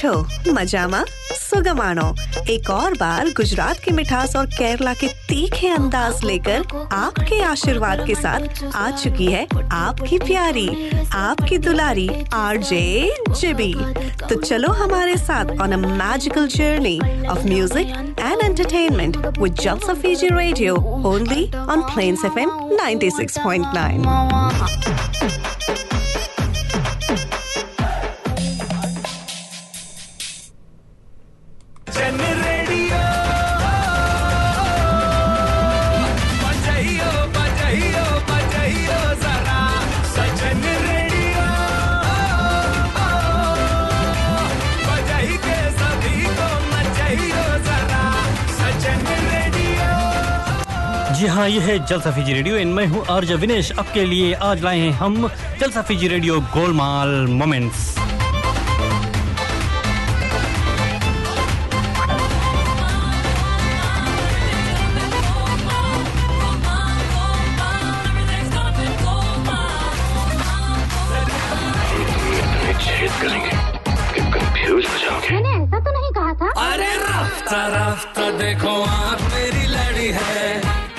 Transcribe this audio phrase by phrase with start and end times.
[0.00, 0.12] છો
[0.56, 1.00] મજામાં
[1.46, 2.04] सुगमानो
[2.52, 6.60] एक और बार गुजरात की मिठास और केरला के तीखे अंदाज लेकर
[6.98, 8.42] आपके आशीर्वाद के साथ
[8.82, 9.42] आ चुकी है
[9.80, 10.66] आपकी प्यारी
[11.24, 12.08] आपकी दुलारी
[12.42, 12.82] आरजे
[13.40, 13.72] जिबी
[14.28, 16.96] तो चलो हमारे साथ on a magical journey
[17.34, 17.88] of music
[18.20, 20.72] and entertainment with Jalsa Fiji radio
[21.14, 25.39] only on Plains FM 96.9
[51.41, 54.79] हाँ ये है जलसा फीजी रेडियो। इन मैं हूँ आर्ज विनेश। आपके लिए आज लाए
[54.79, 55.27] हैं हम
[55.59, 58.00] Jalsa Fiji radio Golmaal moments.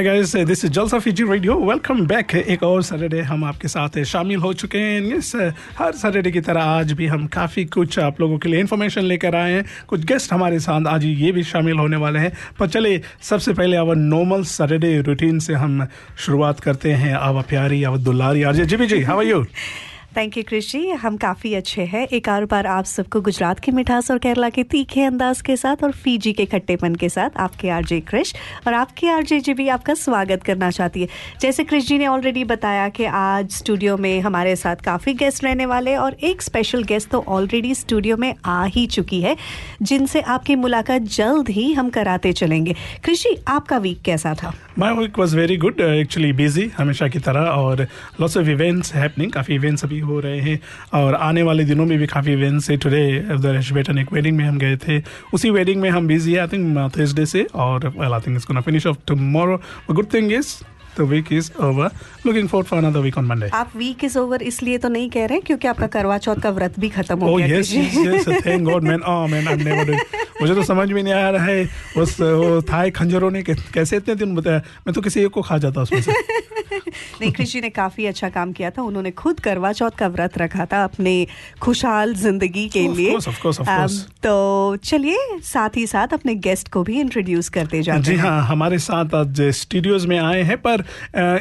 [0.00, 4.02] Hi guys this is Jalsa Fiji radio welcome back एक और सैटरडे हम आपके साथ
[4.04, 5.32] शामिल हो चुके हैं। यस
[5.78, 9.36] हर सैटरडे की तरह आज भी हम काफ़ी कुछ आप लोगों के लिए इन्फॉर्मेशन लेकर
[9.36, 13.00] आए हैं। कुछ गेस्ट हमारे साथ आज ये भी शामिल होने वाले हैं। पर चले
[13.22, 15.86] सबसे पहले अब नॉर्मल सैटरडे रूटीन से हम
[16.18, 19.44] शुरुआत करते हैं। अब प्यारी अब दुलारी आज जी जी how are you
[20.16, 24.10] thank you Krishi हम काफ़ी अच्छे हैं। एक और बार आप सबको गुजरात की मिठास
[24.10, 28.00] और केरला के तीखे अंदाज के साथ और फीजी के खट्टेपन के साथ आपके आरजे
[28.00, 28.34] क्रिश
[28.66, 31.08] और आपके आरजे जी भी आपका स्वागत करना चाहती है।
[31.40, 35.66] जैसे कृष जी ने ऑलरेडी बताया कि आज स्टूडियो में हमारे साथ काफ़ी गेस्ट रहने
[35.66, 39.36] वाले और एक स्पेशल गेस्ट तो ऑलरेडी स्टूडियो में आ ही चुकी है,
[39.82, 44.52] जिनसे आपकी मुलाकात जल्द ही हम कराते चलेंगे। कृषि आपका वीक कैसा था?
[44.78, 47.86] My week was very good actually busy हमेशा की तरह और
[48.20, 50.58] लॉट्स ऑफ़ इवेंट्स हैपनिंग काफ़ी अभी हो रहे हैं
[50.94, 53.04] और आने वाले दिनों में भी काफ़ी इवेंट्स है टुडे
[53.38, 55.02] दरेश बेटन एक वेडिंग में हम गए थे
[55.34, 58.46] उसी वेडिंग में हम बिज़ी है आई थिंक थर्सडे से और well I think it's
[58.46, 59.60] gonna finish off tomorrow
[59.90, 60.54] good thing is
[60.96, 61.90] the week is over.
[62.24, 63.50] Looking forward for another week on Monday.
[63.54, 66.78] आप वीक इज़ ओवर इसलिए तो नहीं कह रहे क्योंकि आपका करवा चौथ का व्रत
[66.80, 68.42] भी खत्म हो Oh गया yes, yes, yes.
[68.42, 69.02] Thank God, man.
[69.12, 70.00] Oh man, I've never done.
[70.40, 74.14] मुझे तो समझ में नहीं आ रहा है उस वो थाई खंजरों ने कैसे इतने
[74.14, 74.58] दिन बताया?
[74.58, 76.12] मैं तो किसी एक को खा जाता उसमें से।
[77.20, 80.66] नहीं कृषि ने काफ़ी अच्छा काम किया था। उन्होंने खुद करवा चौथ का व्रत रखा
[80.66, 81.26] था अपने
[81.60, 83.96] खुशहाल ज़िंदगी के Of लिए। course, of course, of course.
[84.22, 88.78] तो चलिए साथ ही साथ अपने गेस्ट को भी इंट्रोड्यूस करते जाते जी हाँ। हमारे
[88.78, 90.84] साथ आज स्टूडियोज में आए हैं पर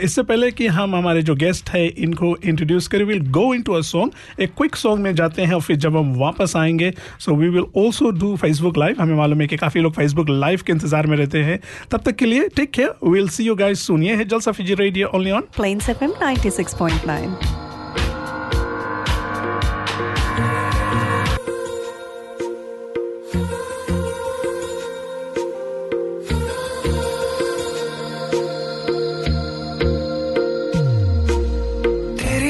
[0.04, 3.81] इससे पहले कि हम हमारे जो गेस्ट है इनको इंट्रोड्यूस करें will go into a
[3.81, 7.50] song एक क्विक सॉन्ग में जाते हैं और फिर जब हम वापस आएँगे so we
[7.50, 11.08] will also do Facebook live हमें मालूम है कि काफ़ी लोग फेसबुक लाइव के इंतज़ार
[11.08, 11.60] में रहते हैं।
[11.92, 15.08] तब तक के लिए take care will see you guys सुनिए है Jalsa Fiji radio
[15.16, 17.58] only on Plains FM 96.9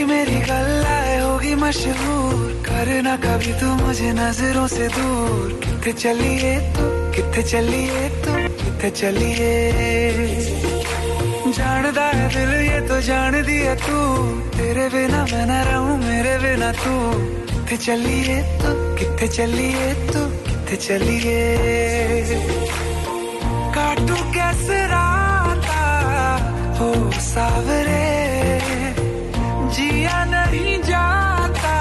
[0.10, 7.12] मेरी गल्लाए होगी मशहूर। करना कभी तू मुझे नज़रों से दूर। किथे चलिए तू?
[7.12, 8.32] किथे चलिए तू?
[8.32, 9.72] किथे चलिए?
[11.52, 14.26] जानदा है दिल ये तो जान दिया तू।
[14.58, 16.94] तेरे बिना मैं न रहूँ, मेरे बिना तू।
[17.42, 18.96] किथे चलिए तू?
[18.96, 20.26] किथे चलिए तू?
[20.26, 21.48] किथे चलिए?
[23.76, 25.82] काटू कैसे राता
[26.80, 28.06] हो सावरे।
[29.76, 31.76] जिया नहीं जाता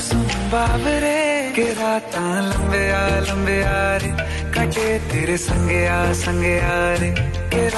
[0.00, 4.10] रात के लम्बे आलम्बे आ रे।
[4.50, 6.12] कटे तेरे संगया
[6.58, 7.68] आ रे। के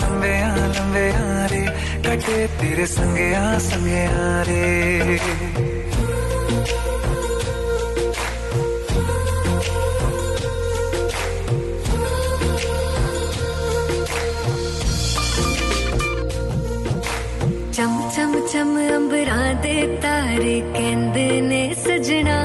[0.00, 1.66] लंबे आलमे आ रे।
[2.02, 3.58] कटे तेरे संगया
[4.06, 5.18] आ रे।
[17.72, 22.39] चम चम चम, अंबरा दे तारे केंद्र ने सजना।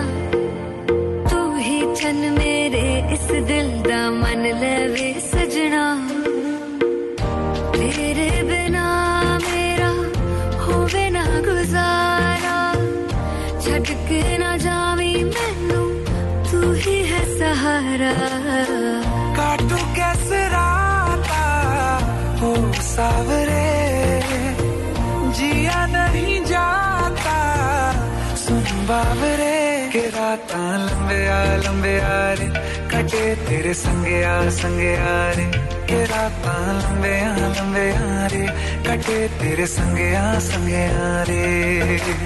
[30.35, 32.47] रात लंबे आ लंबे आ रे।
[32.89, 35.51] कटे तेरे संगे आ संगे आ रे।
[35.87, 36.45] के रात
[36.83, 38.47] लंबे आ लंबे आ रे।
[38.87, 42.25] कटे तेरे संगे आ संगे आ रे।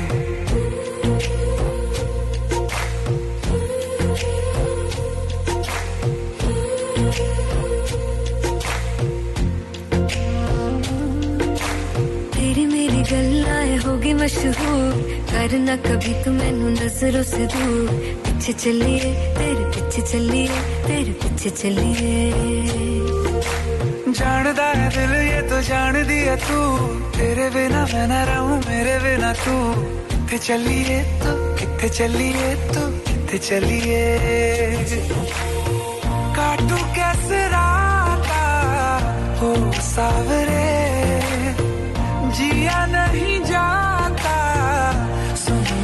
[14.14, 17.88] मशहूर। करना कभी तू मैनू नज़रों से दूर।
[18.24, 20.48] पीछे चलिए, तेरे पीछे चलिए,
[20.88, 22.32] तेरे पीछे चलिए।
[24.14, 26.60] जानदा है दिल ये तो जान दिया तू।
[27.18, 29.56] तेरे बिना मैं न रहूँ, मेरे बिना तू।
[30.10, 34.20] किथे चलिए तू, किथे चलिए तू, किथे चलिए।
[36.36, 38.44] काटू कैसे राता
[39.40, 40.70] हो सावरे।
[42.38, 43.69] जिया नहीं जाता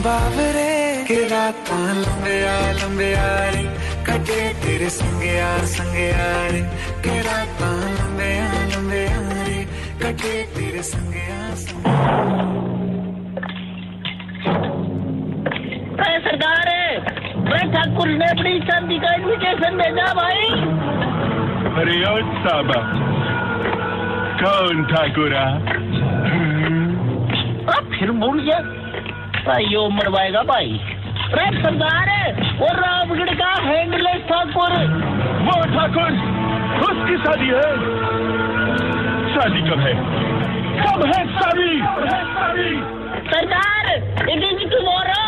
[0.05, 0.73] बावरे
[1.07, 1.69] के रात
[1.99, 3.61] लंबे आ लंबे आ रे।
[4.07, 6.61] कटे तेरे संगे आ संगे आ रे।
[7.05, 9.61] के रात लंबे आ लंबे आ रे।
[10.01, 11.95] कटे तेरे संगे आ संगे
[16.03, 16.69] अरे सरकार
[17.49, 20.47] भाई ठाकुर ने अपनी शादी का इन्विटेशन भेजा भाई।
[21.81, 22.15] अरे ओ
[22.45, 22.79] साबा
[24.39, 25.45] कौन ठाकुरा
[27.97, 28.59] फिर भूल गया।
[29.47, 30.69] भाई यो मरवाएगा भाई।
[31.25, 32.09] अरे सरदार
[32.59, 34.73] वो रामगढ़ का हैंडलेस ठाकुर।
[35.47, 36.11] वो ठाकुर
[36.87, 37.69] उसकी शादी है।
[39.33, 39.93] शादी कब है?
[40.79, 41.71] कब है शादी?
[43.29, 43.93] सरदार
[44.31, 45.23] इट इज़ टुमारो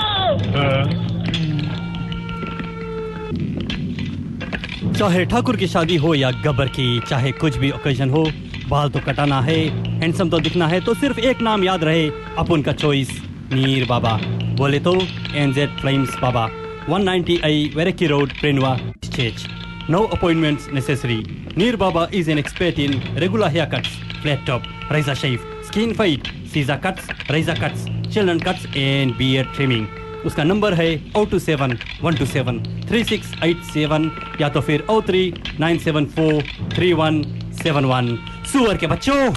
[4.93, 8.23] चाहे ठाकुर की शादी हो या गब्बर की चाहे कुछ भी ओकेजन हो
[8.69, 9.57] बाल तो कटाना है
[10.01, 12.07] हैंडसम तो दिखना है तो सिर्फ़ एक नाम याद रहे
[12.39, 13.09] अपन का चॉइस
[13.53, 14.17] मीर बाबा
[14.57, 14.93] बोले तो
[15.35, 16.47] एनजेड फ्लेम्स बाबा
[16.89, 19.45] 198 वेरेकी रोड प्रेनवा चेच
[19.89, 21.17] no appointments necessary
[21.57, 26.27] Mir Baba is an expert in regular hair cuts flat top razor shave skin fade
[26.53, 29.87] scissor cuts razor cuts children cuts and beard trimming
[30.25, 34.11] उसका number है O two seven one two seven three six eight seven
[34.41, 36.43] या तो फिर O three nine seven four
[36.75, 37.23] three one
[37.63, 38.15] seven one
[38.51, 39.33] सुअर के बच्चों!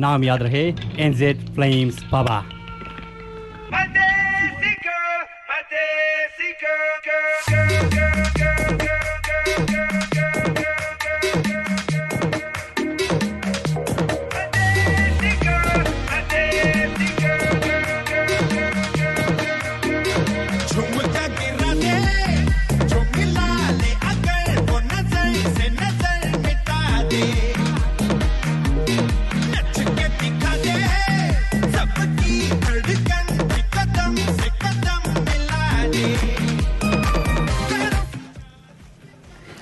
[0.00, 2.44] नाम याद रहे एनजेड फ्लेम्स बाबा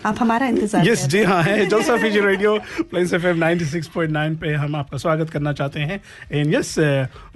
[0.07, 2.57] आप हमारा इंतज़ार यस कर जी हाँ है। Jalsa Fiji radio
[2.91, 6.01] Plains F M पे हम आपका स्वागत करना चाहते हैं।
[6.33, 6.75] एंड यस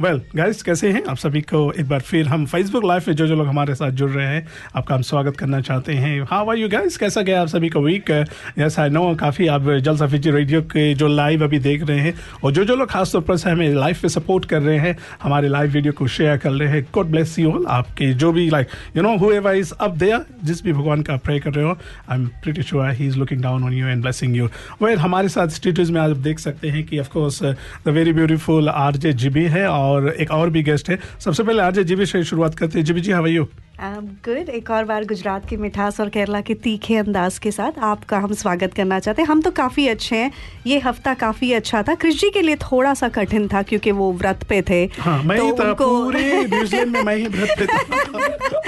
[0.01, 1.03] वेल गाइस कैसे हैं?
[1.05, 3.91] आप सभी को एक बार फिर हम फेसबुक लाइव पे जो जो लोग हमारे साथ
[3.93, 4.47] जुड़ रहे हैं
[4.77, 7.81] आपका हम स्वागत करना चाहते हैं। हाँ वाई यू गाइस कैसा गया आप सभी का
[7.81, 8.11] वीक
[8.59, 12.15] यस आई नो काफ़ी आप जलसा फीजी रेडियो के जो लाइव अभी देख रहे हैं
[12.45, 15.49] और जो जो लोग खासतौर पर से हमें लाइव पे सपोर्ट कर रहे हैं हमारे
[15.49, 18.69] लाइव वीडियो को शेयर कर रहे हैं। गॉड ब्लेस यू ऑल आपके जो भी like
[18.97, 19.99] you know whoever is up
[20.45, 21.77] जिस भी भगवान का प्रे कर रहे हो
[22.11, 24.47] I am pretty sure he is looking down on you and blessing you
[24.83, 28.69] well हमारे साथ स्टेटस में आप देख सकते हैं कि of course the very beautiful
[28.69, 32.55] RJ GB है और एक और भी गेस्ट है। सबसे पहले आरजे जीबी से शुरुआत
[32.55, 33.49] करते हैं। GB ji how are you
[33.83, 38.19] good एक और बार गुजरात की मिठास और केरला के तीखे अंदाज के साथ आपका
[38.19, 40.33] हम स्वागत करना चाहते हैं। हम तो काफ़ी अच्छे हैं।
[40.67, 44.13] ये हफ़्ता काफ़ी अच्छा था। कृष जी के लिए थोड़ा सा कठिन था क्योंकि वो
[44.13, 47.67] व्रत पे थे। हाँ मैं तो ही था। उनको- पूरे में मैं ही व्रत पे
[47.67, 47.77] था।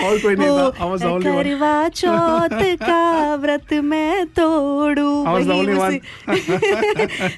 [0.07, 0.69] और कोई नहीं था.
[1.33, 5.25] करवा चौथ का व्रत मैं तोड़ू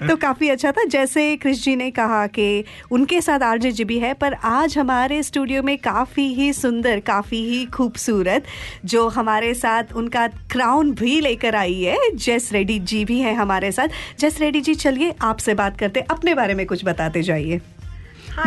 [0.08, 3.98] तो काफ़ी अच्छा था। जैसे कृष जी ने कहा कि उनके साथ आरजे जी भी
[3.98, 8.44] है पर आज हमारे स्टूडियो में काफ़ी ही सुंदर काफ़ी ही खूबसूरत,
[8.84, 13.72] जो हमारे साथ उनका क्राउन भी लेकर आई है। जैस रेड्डी जी भी हैं हमारे
[13.72, 13.88] साथ।
[14.18, 17.60] जस रेड्डी जी, चलिए आपसे बात करते अपने बारे में कुछ बताते जाइए।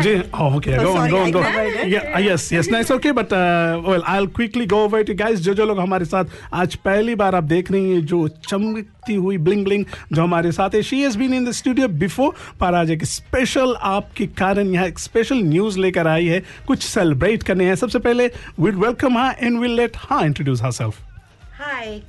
[0.01, 0.77] Ji- oh, okay.
[0.77, 1.65] Oh, go on, sorry, go on, I go on.
[1.67, 1.87] it.
[1.89, 5.39] Yeah, uh, yes, yes, nice, okay, but uh, well, I'll quickly go over to guys.
[5.41, 9.37] जो जो लोग हमारे साथ आज पहली बार आप देख रही हैं जो चमकती हुई
[9.47, 12.91] ब्लिंग ब्लिंग जो हमारे साथ है she has been in the studio before पर आज
[12.91, 17.75] एक स्पेशल आपके कारण यहाँ एक स्पेशल न्यूज़ लेकर आई है कुछ सेलिब्रेट करने हैं
[17.85, 18.27] सबसे पहले
[18.59, 21.03] वीड वेलकम हाँ एंड विल लेट हाँ introduce herself
[21.57, 22.01] Hi,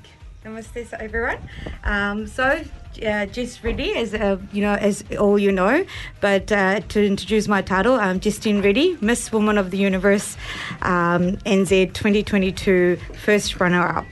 [0.45, 1.37] namaste so everyone.
[1.83, 2.63] Um, so,
[3.05, 5.85] uh, Jess Reddy, as uh, you know, as all you know,
[6.19, 10.37] but uh, to introduce my title, I'm Justine Reddy, Miss Woman of the Universe,
[10.81, 14.05] um, NZ 2022 first runner-up.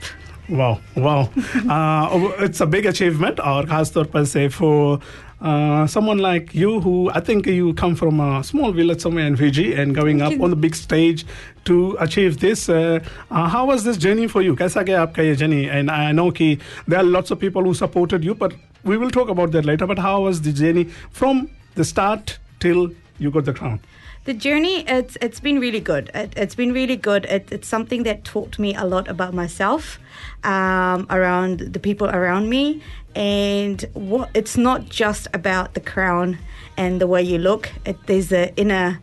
[0.48, 1.30] Wow, wow.
[1.68, 5.00] uh, it's a big achievement और खास तौर पर से for
[5.41, 9.35] uh, someone like you, who I think you come from a small village somewhere in
[9.35, 11.25] Fiji and going up on the big stage
[11.65, 12.99] to achieve this, uh,
[13.31, 14.55] uh how was this journey for you?
[14.55, 15.69] Kaisa gaya aapka ye journey?
[15.69, 19.11] And I know ki there are lots of people who supported you, but we will
[19.11, 19.85] talk about that later.
[19.85, 23.79] But how was the journey from the start till you got the crown?
[24.25, 26.09] The journey, it's it's been really good.
[26.15, 27.25] It, it's been really good.
[27.25, 29.99] It, it's something that taught me a lot about myself,
[30.43, 32.81] um, around the people around me,
[33.15, 36.39] and what it's not just about the crown
[36.75, 37.69] and the way you look.
[37.85, 38.99] It, there's the inner.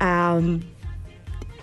[0.00, 0.62] Um,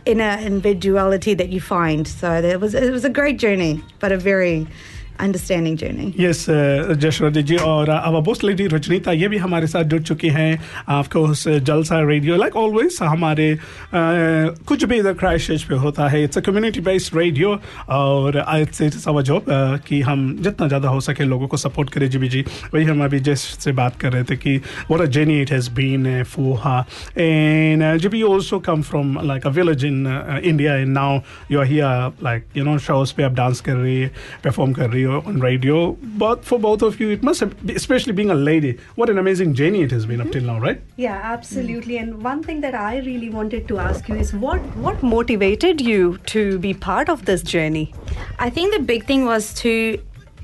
[0.05, 4.17] inner individuality that you find so it was it was a great journey but a
[4.17, 4.65] very
[5.23, 6.19] understanding journey.
[6.19, 6.45] Yes
[6.97, 11.47] Jashwant ji और अब lady Rajnita ये भी हमारे साथ जुड़ चुकी हैं आपको उस
[11.47, 16.41] जलसा रेडियो लाइक ऑलवेज हमारे uh, कुछ भी इधर क्राइस्ट पे होता है it's a
[16.41, 17.59] community based radio
[17.89, 22.09] और आई से समझो uh, कि हम जितना ज़्यादा हो सके लोगों को सपोर्ट करें।
[22.09, 25.69] जी भी जी। वही हम अभी जस से बात कर रहे थे कि it has
[25.69, 26.85] been uh, for her
[27.15, 31.23] and uh, Jibi you also come from like a village in uh, India and now
[31.49, 34.11] you're here like you know shows पे आप डांस कर रही है
[34.45, 38.13] perform कर रही हो on radio but for both of you it must have especially
[38.13, 41.19] being a lady what an amazing journey it has been up till now right Yeah,
[41.23, 41.97] absolutely.
[41.97, 46.17] And one thing that I really wanted to ask you is what what motivated you
[46.33, 47.93] to be part of this journey?
[48.37, 49.73] I think the big thing was to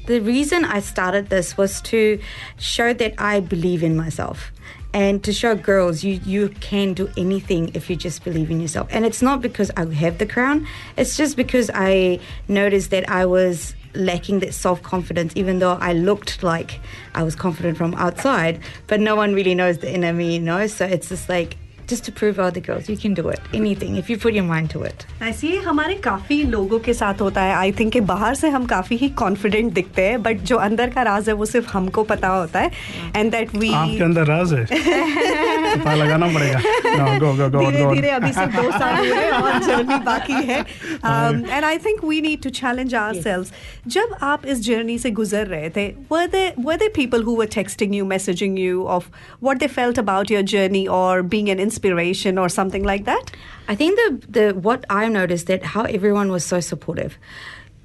[0.08, 2.20] the reason I started this was to
[2.58, 4.52] show that I believe in myself
[4.94, 8.88] and to show girls you you can do anything if you just believe in yourself.
[8.92, 10.68] And it's not because I have the crown,
[10.98, 15.94] it's just because I noticed that I was lacking that self confidence, even though I
[15.94, 16.80] looked like
[17.14, 20.68] I was confident from outside, but no one really knows the inner me, you know?
[20.68, 21.58] So it's just like
[21.89, 24.71] just to prove other girls you can do it, anything, if you put your mind
[24.73, 25.07] to it.
[25.23, 28.67] ऐसे ही हमारे काफी लोगों के साथ होता है I think कि बाहर से हम
[28.67, 32.29] काफी ही कॉन्फिडेंट दिखते हैं बट जो अंदर का राज है वो सिर्फ हमको पता
[32.29, 32.71] होता है
[33.17, 37.73] एंड दैट वी आपके अंदर राज है पता लगाना पड़ेगा no, go go go on,
[37.73, 37.95] धीरे go on.
[37.95, 42.21] धीरे अभी सिर्फ दो साल हुए हैं और जर्नी बाकी है and I think we
[42.21, 43.53] need to challenge ourselves
[43.97, 47.47] जब आप इस जर्नी से गुजर रहे थे were they were they people who were
[47.55, 49.11] texting you messaging you of
[49.43, 53.32] what they felt about your journey और being an inspiration or something like that?
[53.68, 57.18] I think the the what I noticed that how everyone was so supportive.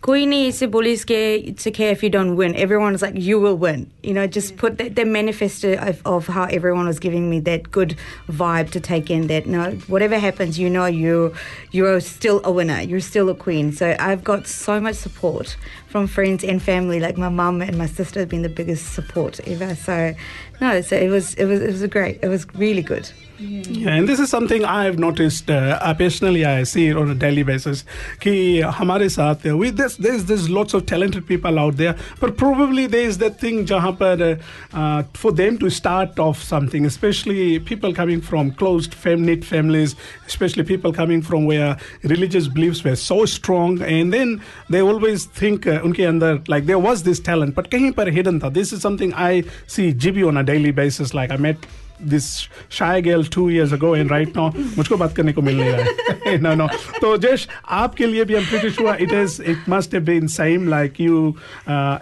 [0.02, 2.56] Koini is it's okay if you don't win.
[2.56, 3.90] Everyone's like, you will win.
[4.02, 7.70] You know, just put that the manifesto of, of, how everyone was giving me that
[7.70, 11.34] good vibe to take in that no, whatever happens, you know you
[11.70, 12.80] you're still a winner.
[12.80, 13.72] You're still a queen.
[13.72, 15.58] So I've got so much support
[15.90, 17.00] from friends and family.
[17.00, 19.74] Like my mum and my sister have been the biggest support ever.
[19.74, 20.14] So
[20.60, 22.20] no, so it was it was it was great.
[22.22, 23.10] It was really good.
[23.38, 23.62] Yeah.
[23.68, 26.44] yeah, and this is something I've noticed uh, personally.
[26.44, 27.86] I see it on a daily basis.
[28.20, 29.40] Ki hamare saath
[29.76, 33.64] there's, there's there's lots of talented people out there, but probably there is that thing
[33.64, 34.36] jahan par uh,
[34.74, 39.96] uh, for them to start off something, especially people coming from closed fam- knit families,
[40.26, 45.66] especially people coming from where religious beliefs were so strong, and then they always think.
[45.66, 48.80] Uh, उनके अंदर like there was this talent but कहीं पर hidden था। This is
[48.80, 51.66] something I see G B on a daily basis like I met
[52.02, 52.24] this
[52.70, 56.30] shy girl two years ago and right now मुझको बात करने को मिल नहीं रहा
[56.30, 56.66] है। नो नो
[57.00, 60.68] तो जेश आपके लिए भी एम प्री हुआ it is it must have been same
[60.68, 61.36] like you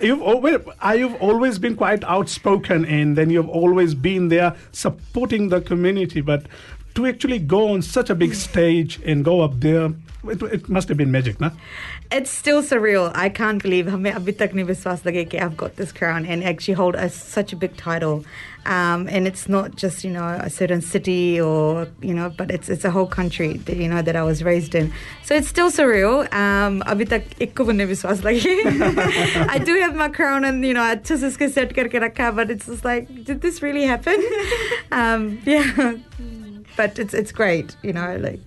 [0.04, 5.50] you I you always been quite outspoken and then you have always been there supporting
[5.50, 6.40] the community but
[6.98, 10.88] to actually go on such a big stage and go up there it, it must
[10.88, 11.50] have been magic na?
[12.10, 13.12] It's still surreal.
[13.14, 13.86] I can't believe
[15.40, 18.24] i've got this crown and actually hold a, such a big title.
[18.66, 22.68] Um, and it's not just you know a certain city or you know but it's
[22.68, 24.92] it's a whole country that you know that I was raised in.
[25.24, 26.30] So it's still surreal.
[26.34, 26.82] Um
[29.48, 30.82] I do have my crown and you know
[32.32, 34.22] but it's just like did this really happen?
[34.90, 35.94] Um, yeah
[36.77, 37.75] but it's it's great.
[37.83, 38.39] You know, like.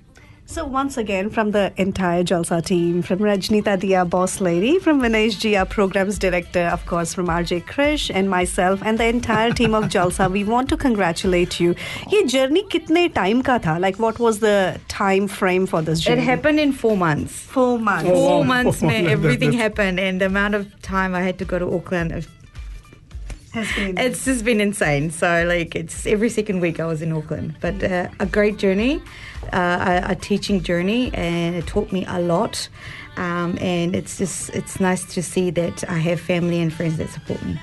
[0.49, 5.41] So once again, from the entire Jalsa team, from Rajnita Dia, boss lady, from Vinesh
[5.41, 9.75] Ji, our programs director, of course, from RJ Krish and myself, and the entire team
[9.75, 11.75] of Jalsa, we want to congratulate you.
[12.13, 13.81] ये journey कितने time का था?
[13.81, 16.23] Like, what was the time frame for this It journey?
[16.23, 17.33] happened in four months.
[17.33, 18.09] Four months.
[18.09, 19.03] Four months, man.
[19.07, 22.25] That- Everything that- happened, and the amount of time I had to go to Auckland.
[23.55, 23.99] uh, Has been.
[23.99, 25.11] It's just been insane.
[25.11, 27.57] So, like, it's every second week I was in Auckland.
[27.61, 29.01] But uh, a great journey,
[29.53, 32.69] uh, a, a teaching journey, and it taught me a lot.
[33.17, 37.09] Um, and it's just, it's nice to see that I have family and friends that
[37.09, 37.59] support me.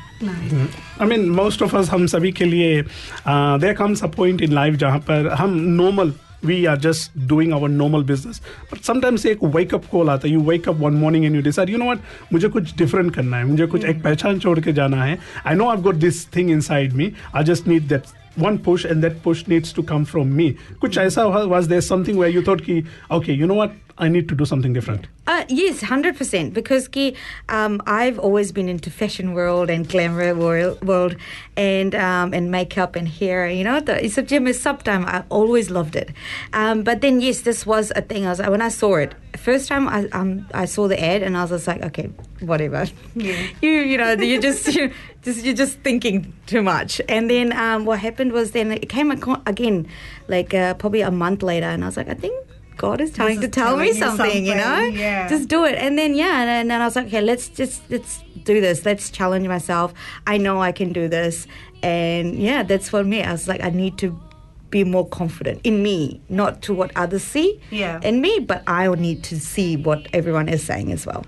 [1.00, 2.88] I mean, most of us, हम सभी के लिए,
[3.26, 7.53] uh, there comes a point in life जहाँ पर हम normal, we are just doing
[7.53, 8.41] our normal business.
[8.71, 10.35] But sometimes एक wake up call आता है.
[10.35, 11.99] You wake up one morning and you decide, you know what,
[12.33, 13.45] मुझे कुछ different करना है.
[13.45, 15.19] मुझे कुछ एक पहचान छोड़ के जाना है.
[15.47, 17.13] I know I've got this thing inside me.
[17.35, 18.03] I just need that
[18.39, 20.55] one push and that push needs to come from me.
[20.81, 23.73] Kuch aisa was there something where you thought ki okay you know what?
[24.01, 25.09] I need to do something different.
[25.27, 27.17] Uh, yes 100% because ki
[27.49, 31.17] um, i've always been into fashion world and glamour world,
[31.57, 35.25] and um, and makeup and hair you know the it's a gym is subtime i
[35.29, 36.11] always loved it.
[36.53, 38.27] Um, but then yes this was a thing.
[38.27, 39.89] I was when i saw it first time.
[39.89, 42.87] I um, I saw the ad and I was just like, okay, whatever.
[43.15, 43.47] Yeah.
[43.63, 44.93] you you know you just you
[45.23, 47.01] just you're just thinking too much.
[47.09, 49.87] And then um, what happened was then it came again,
[50.29, 52.35] like uh, probably a month later, and I was like, I think.
[52.79, 54.79] God is trying to tell me you something, you know?
[54.79, 55.29] yeah.
[55.29, 55.75] Just do it.
[55.75, 58.85] And then yeah, and, and then I was like, okay, let's just let's do this.
[58.85, 59.93] Let's challenge myself.
[60.29, 61.49] I know I can do this.
[61.83, 63.25] And yeah, that's for me.
[63.25, 64.17] I was like, I need to
[64.70, 68.00] be more confident in me, not to what others see Yeah.
[68.02, 71.26] in me, but I need to see what everyone is saying as well.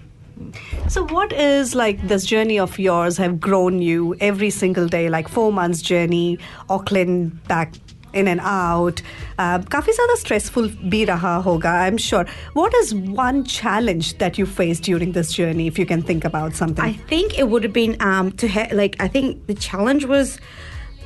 [0.89, 5.09] So, what is like this journey of yours have grown you every single day?
[5.09, 7.73] Like four months journey, Auckland back
[8.13, 9.01] in and out.
[9.37, 12.25] Uh, काफी ज़्यादा stressful भी रहा होगा, I'm sure.
[12.53, 16.55] What is one challenge that you faced during this journey, if you can think about
[16.55, 16.83] something?
[16.83, 20.37] I think it would have been um, to have like I think the challenge was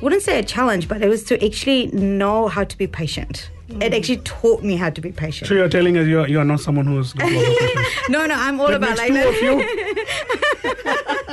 [0.00, 3.50] wouldn't say a challenge, but it was to actually know how to be patient.
[3.80, 5.46] It actually taught me how to be patient.
[5.48, 8.08] So you're telling us you're, you're not someone who's got a lot of patience.
[8.08, 9.28] no, no, I'm all That about makes like two that.
[9.28, 10.70] of you.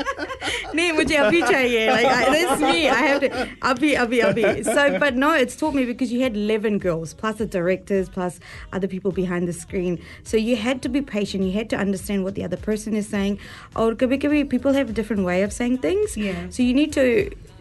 [0.77, 3.29] नहीं मुझे अभी चाहिए like I, that's me I have to
[3.69, 7.37] अभी अभी अभी so but no it's taught me because you had 11 girls plus
[7.37, 8.39] the directors plus
[8.73, 12.23] other people behind the screen so you had to be patient you had to understand
[12.23, 13.39] what the other person is saying
[13.75, 16.45] or कभी कभी people have a different way of saying things Yeah.
[16.49, 17.07] so you need to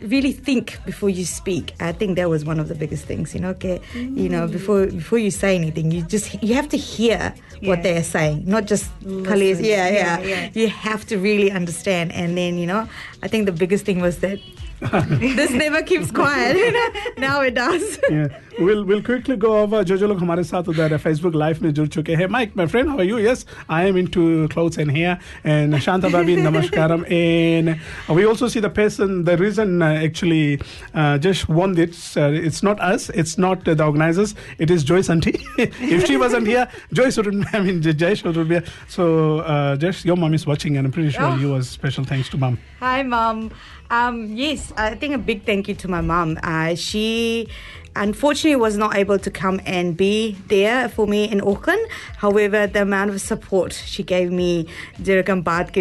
[0.01, 3.39] really think before you speak I think that was one of the biggest things you
[3.39, 4.51] know okay you know mm.
[4.51, 7.69] before before you say anything you just you have to hear Yeah.
[7.69, 9.65] what they're saying not just Listen.
[9.65, 10.49] yeah, Yeah, yeah yeah.
[10.53, 12.11] you have to really understand.
[12.13, 12.87] And then, you know,
[13.21, 14.39] I think the biggest thing was that
[14.80, 16.56] this never keeps quiet.
[16.56, 16.88] You know?
[17.18, 17.98] Now it does.
[18.10, 18.28] yeah.
[18.58, 21.86] We'll we'll quickly go over जो जो लोग हमारे साथ उधर Facebook Live में जुड़
[21.88, 25.18] चुके हैं Mike my friend how are you yes I am into clothes and hair
[25.44, 27.78] and Shanta Babi namaskaram and
[28.16, 30.58] we also see the person the reason uh, actually
[30.94, 34.82] uh, just won this uh, it's not us it's not uh, the organizers it is
[34.84, 38.64] Joyce auntie if she wasn't here Joyce wouldn't I mean Jayesh would be here.
[38.88, 41.36] so uh, Joyce your mom is watching and I'm pretty sure Oh.
[41.36, 43.50] you was special thanks to mom Hi, mom.
[43.88, 46.39] Um, yes, I think a big thank you to my mom.
[46.43, 47.47] Uh, she
[47.95, 51.85] unfortunately was not able to come and be there for me in Auckland.
[52.17, 54.67] However, the amount of support she gave me
[55.01, 55.25] during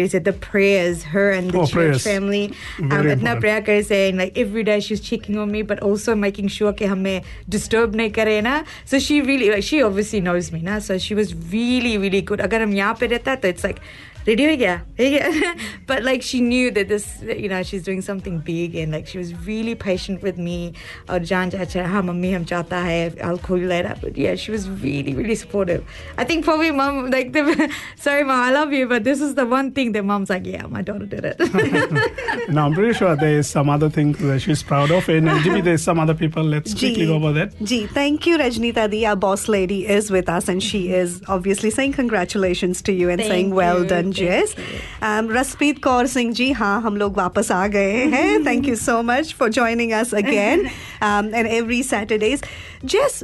[0.09, 2.53] said the prayers, her and the oh, church family.
[2.79, 6.73] Very um, is saying like every day she's checking on me, but also making sure
[6.73, 8.65] that we disturb nahi.
[8.85, 10.79] So she really, like, she obviously knows me now.
[10.79, 12.39] So she was really, really good.
[12.39, 13.79] If hum yahan here, it's like
[14.27, 15.55] ready ho gaya, yeah.
[15.87, 19.17] but like she knew that this you know she's doing something big and like she
[19.17, 20.73] was really patient with me.
[21.09, 23.13] Or hai.
[23.23, 23.95] I'll call you later.
[24.01, 25.85] But yeah she was really really supportive.
[26.17, 29.45] I think probably mom like the, sorry mom i love you but this is the
[29.45, 31.37] one thing that mom's like yeah my daughter did it.
[32.49, 35.07] No i'm pretty sure there is some other things that she's proud of.
[35.09, 36.43] And uh, maybe there's some other people.
[36.43, 37.57] Let's quickly go over that.
[37.63, 41.69] Gee, thank you rajnita the our boss lady is with us and she is obviously
[41.69, 43.87] saying congratulations to you and thank saying well you.
[43.87, 44.10] done.
[44.10, 44.54] thank Jess.
[45.02, 48.44] Um, Raspreet Kaur Singh ji, हाँ हम लोग वापस आ गए हैं.
[48.44, 50.70] Thank you so much for joining us again
[51.00, 52.42] um, and every Saturdays.
[52.84, 53.22] Jess,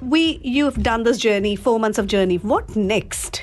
[0.00, 2.36] we you've done this journey, four months of journey.
[2.36, 3.42] What next?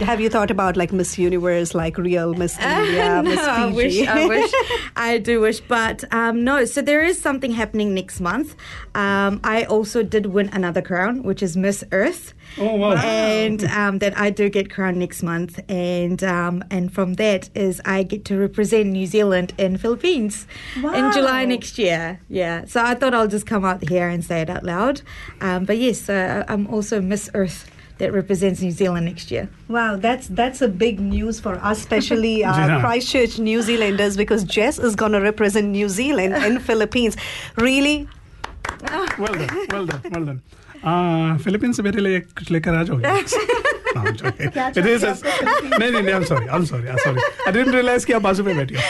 [0.00, 3.76] Have you thought about like Miss Universe, like real Miss India, Miss no, I Fiji?
[3.76, 4.52] wish, I wish,
[4.96, 6.64] I do wish, but um, no.
[6.64, 8.56] So there is something happening next month.
[8.94, 12.32] Um, I also did win another crown, which is Miss Earth.
[12.59, 12.93] Oh wow!
[12.93, 17.81] And um, that I do get crowned next month, and um, and from that is
[17.85, 22.19] I get to represent New Zealand in Philippines in July next year.
[22.29, 25.01] Yeah, so I thought I'll just come out here and say it out loud.
[25.41, 29.49] Um, but yes, uh, I'm also Miss Earth that represents New Zealand next year.
[29.67, 32.81] Wow, that's that's a big news for us, especially uh, Yeah.
[32.81, 37.17] Christchurch New Zealanders, because Jess is going to represent New Zealand in Philippines.
[37.57, 38.07] Really?
[39.17, 40.41] well done, well done, well done.
[41.43, 42.83] Philippines मेरे लिए एक कुछ लेकर आ
[43.97, 44.15] I'm
[46.25, 48.81] sorry I'm sorry I didn't realize कि आप बाजू में बैठे हो।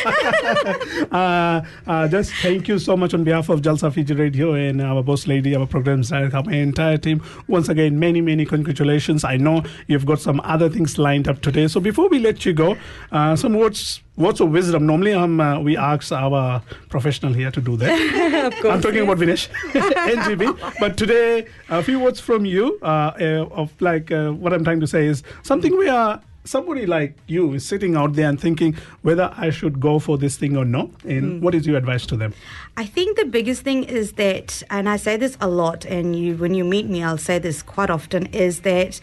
[2.12, 5.56] just thank you so much on behalf of Jalsa Fiji Radio and our boss lady
[5.56, 7.22] our program director my entire team.
[7.48, 9.24] Once again many many congratulations.
[9.24, 11.68] I know you've got some other things lined up today.
[11.68, 12.76] So before we let you go
[13.12, 17.62] uh, some words words of wisdom normally um, uh, we ask our professional here to
[17.62, 18.54] do that.
[18.66, 20.80] I'm talking about Vinesh, NGB.
[20.80, 24.80] But today, a few words from you uh, uh, of like uh, what I'm trying
[24.82, 26.22] to say is something we are.
[26.48, 30.38] somebody like you is sitting out there and thinking whether I should go for this
[30.38, 30.92] thing or no.
[31.04, 32.34] And what is your advice to them?
[32.78, 36.38] I think the biggest thing is that, and I say this a lot, and you
[36.38, 39.02] when you meet me, I'll say this quite often, is that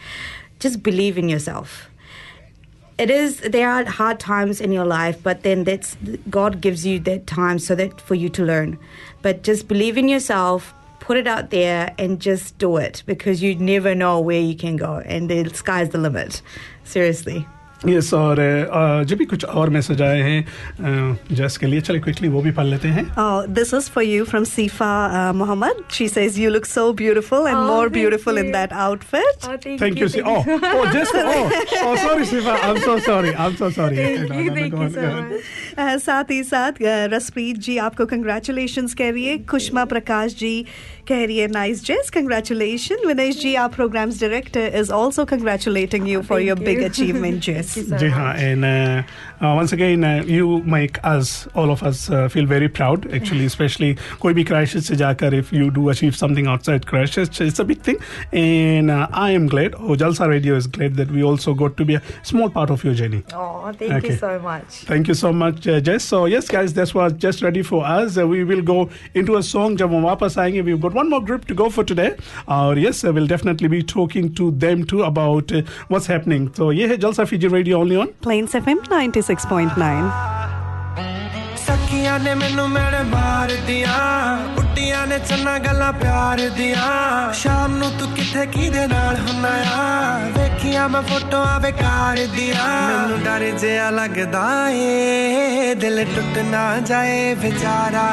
[0.59, 1.89] just believe in yourself.
[2.97, 5.97] It is there are hard times in your life, but then that's
[6.29, 8.79] God gives you that time so that for you to learn.
[9.21, 13.55] But just believe in yourself, put it out there, and just do it because you
[13.55, 16.41] never know where you can go, and the sky's the limit.
[16.85, 17.45] Seriously.
[17.87, 18.37] Yes और
[19.07, 22.65] जो भी कुछ और message आए हैं just के लिए चलिए क्विकली वो भी पढ़
[22.65, 23.05] लेते हैं।
[23.53, 27.89] This is for you from Sifa Mohammed she says you look so beautiful and more
[27.97, 29.35] beautiful in that outfit
[29.81, 33.69] thank you Sifa oh just oh sorry Sifa I am so sorry I am so
[33.69, 33.93] sorry
[35.99, 36.71] साथ ही साथ
[37.13, 39.37] रसप्रीत जी आपको congratulations कह रही है.
[39.45, 40.65] खुशमा प्रकाश जी
[41.07, 46.21] कह रही है nice Jess congratulation Vinesh ji our programmes director is also congratulating you
[46.29, 48.41] for your big achievement Jess yes, Jiha, much.
[48.41, 49.03] and uh,
[49.41, 53.11] uh, once again, uh, you make us, all of us, uh, feel very proud.
[53.13, 57.65] Actually, especially koi bhi crisis se if you do achieve something outside crisis, it's a
[57.65, 57.97] big thing.
[58.31, 61.85] And uh, I am glad, oh, Jalsa Radio is glad that we also got to
[61.85, 63.23] be a small part of your journey.
[63.33, 64.09] Oh, thank okay.
[64.09, 64.65] you so much.
[64.91, 66.03] Thank you so much, uh, Jess.
[66.03, 68.17] So yes, guys, that's what just ready for us.
[68.17, 69.77] we will go into a song.
[69.77, 72.15] Jab wapas we've got one more group to go for today.
[72.47, 75.51] Or yes, we'll definitely be talking to them too about
[75.87, 76.53] what's happening.
[76.53, 80.06] So yeah, Jalsa Fiji Radio only on Plains FM 96.9
[81.56, 83.98] ਸਖੀਆਂ ਨੇ ਮੈਨੂੰ ਮੈਣ ਮਾਰਦੀਆਂ
[84.58, 90.88] ਉੱਡੀਆਂ ਨੇ ਚੰਨਾ ਗੱਲਾਂ ਪਿਆਰ ਦੀਆਂ ਸ਼ਾਮ ਨੂੰ ਤੂੰ ਕਿੱਥੇ ਕਿਹਦੇ ਨਾਲ ਹੁੰਨਾ ਆ ਵੇਖੀਆਂ
[90.88, 98.08] ਮੈਂ ਫੋਟੋਆਂ ਬੇਕਾਰ ਦੀਆਂ ਮੈਨੂੰ ਡਰ ਜਿਹਾ ਲੱਗਦਾ ਏ ਦਿਲ ਟੁੱਟ ਨਾ ਜਾਏ ਵਿਚਾਰਾ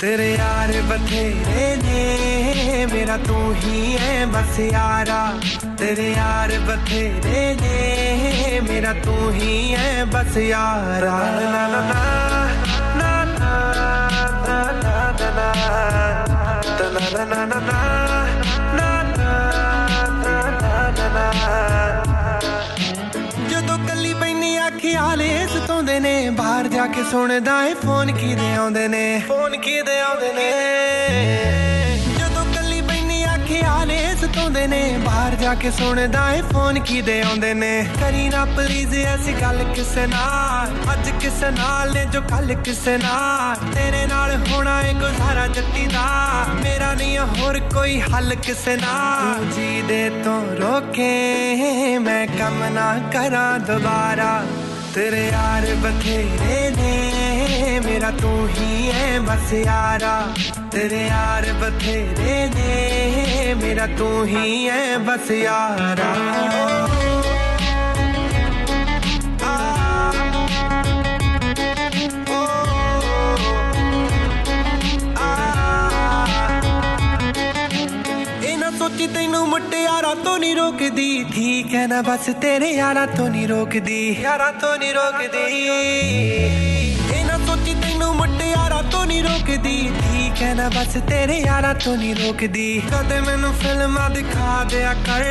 [0.00, 5.18] तेरे यार बथेरे ने मेरा तू ही है बस यारा
[5.78, 12.04] तेरे यार बथेरे ने मेरा तू ही है बस यारा ना ना ना
[13.00, 13.90] ना ना ना
[14.46, 15.82] ना ना ना ना
[17.24, 17.78] ना ना ना
[18.78, 18.98] na
[20.22, 21.87] na na na
[24.78, 30.32] ਖਿਆਲੇ ਸਤਾਉਂਦੇ ਨੇ ਬਾਹਰ ਜਾ ਕੇ ਸੁਣਦਾ ਏ ਫੋਨ ਕਿਹਦੇ ਆਉਂਦੇ ਨੇ। ਫੋਨ ਕਿਹਦੇ ਆਉਂਦੇ
[30.32, 30.50] ਨੇ।
[32.18, 37.52] ਜਦੋਂ ਕੱਲੀ ਬੈਨੀ ਆ ਖਿਆਲੇ ਸਤਾਉਂਦੇ ਨੇ ਬਾਹਰ ਜਾ ਕੇ ਸੁਣਦਾ ਏ ਫੋਨ ਕਿਹਦੇ ਆਉਂਦੇ
[37.54, 42.96] ਨੇ। ਕਰੀ ਨਾ ਪਲੀਜ਼ ਐਸੀ ਗੱਲ ਕਿਸੇ ਨਾਲ ਅੱਜ ਕਿਸੇ ਨਾਲ ਨੇ ਜੋ ਕੱਲ ਕਿਸੇ
[42.96, 46.06] ਨਾਲ। ਤੇਰੇ ਨਾਲ ਹੋਣਾ ਏ ਗੁਜ਼ਾਰਾ ਜੱਟੀ ਦਾ
[46.62, 53.58] ਮੇਰਾ ਨਹੀਂ ਹੋਰ ਕੋਈ ਹੱਲ ਕਿਸੇ ਨਾਲ। ਜੀ ਦੇ ਤੋਂ ਰੋਕੇ ਮੈਂ ਕੰਮ ਨਾ ਕਰਾਂ
[53.58, 54.42] ਦੁਬਾਰਾ।
[54.98, 60.14] तेरे यार बथेरे ने, मेरा तू ही है बस यारा।
[60.72, 66.10] तेरे यार बथेरे ने, मेरा तू ही है बस यारा।
[78.87, 83.99] ਸੋਚੀ ਤੈਨੂੰ ਮੁਟਿਆਰਾ ਤੋਂ ਨਹੀਂ ਰੋਕਦੀ ਠੀਕ ਹੈ ਨਾ ਬਸ ਤੇਰੇ ਯਾਰਾਂ ਤੋਂ ਨਹੀਂ ਰੋਕਦੀ
[84.21, 85.67] ਯਾਰਾਂ ਤੋਂ ਨਹੀਂ ਰੋਕਦੀ
[87.13, 91.95] ਇਹ ਨਾ ਸੋਚੀ ਤੈਨੂੰ ਮੁਟਿਆਰਾ ਤੋਂ ਨਹੀਂ ਰੋਕਦੀ ਠੀਕ ਹੈ ਨਾ ਬਸ ਤੇਰੇ ਯਾਰਾਂ ਤੋਂ
[91.97, 95.23] ਨਹੀਂ ਰੋਕਦੀ ਕਦੇ ਮੈਨੂੰ ਫਿਲਮਾਂ ਦਿਖਾ ਦਿਆ ਕਰ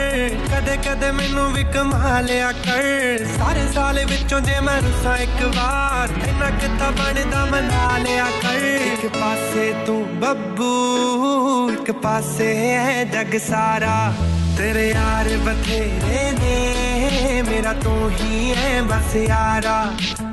[0.52, 5.42] ਕਦੇ ਕਦੇ ਮੈਨੂੰ ਵੀ ਕਮਾ ਲਿਆ ਕਰ ਸਾਰੇ ਸਾਲ ਵਿੱਚ ਵਿੱਚੋਂ ਜੇ ਮੈਂ ਰੁੱਸਾਂ ਇੱਕ
[5.56, 13.36] ਵਾਰ ਇੰਨਾ ਕਿਤਾ ਬਣਦਾ ਮਨਾ ਲਿਆ ਕਰ ਇੱਕ ਪਾਸੇ ਤੂੰ ਬੱਬੂ ਇੱਕ ਪਾਸੇ ਹੈ ਜਗ
[13.48, 14.12] ਸਾਰਾ
[14.56, 19.84] ਤੇਰੇ ਯਾਰ ਬਥੇਰੇ ਨੇ ਮੇਰਾ ਤੂੰ ਹੀ ਹੈ ਬਸ ਯਾਰਾ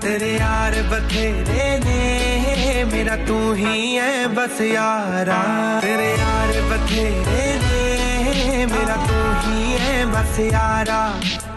[0.01, 5.41] ਤੇਰੇ ਯਾਰ ਬਥੇਰੇ ਨੇ ਮੇਰਾ ਤੂੰ ਹੀ ਹੈ ਬਸ ਯਾਰਾ
[5.81, 11.01] ਤੇਰੇ ਯਾਰ ਬਥੇਰੇ ਨੇ ਮੇਰਾ ਤੂੰ ਹੀ ਹੈ ਬਸ ਯਾਰਾ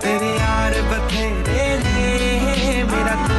[0.01, 1.86] ਤੇਰੇ ਯਾਰ ਬਥੇਰੇ
[3.08, 3.37] that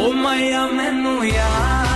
[0.00, 1.89] ਓ ਮਾਇਆ ਮੈਨੂੰ ਯਾਦ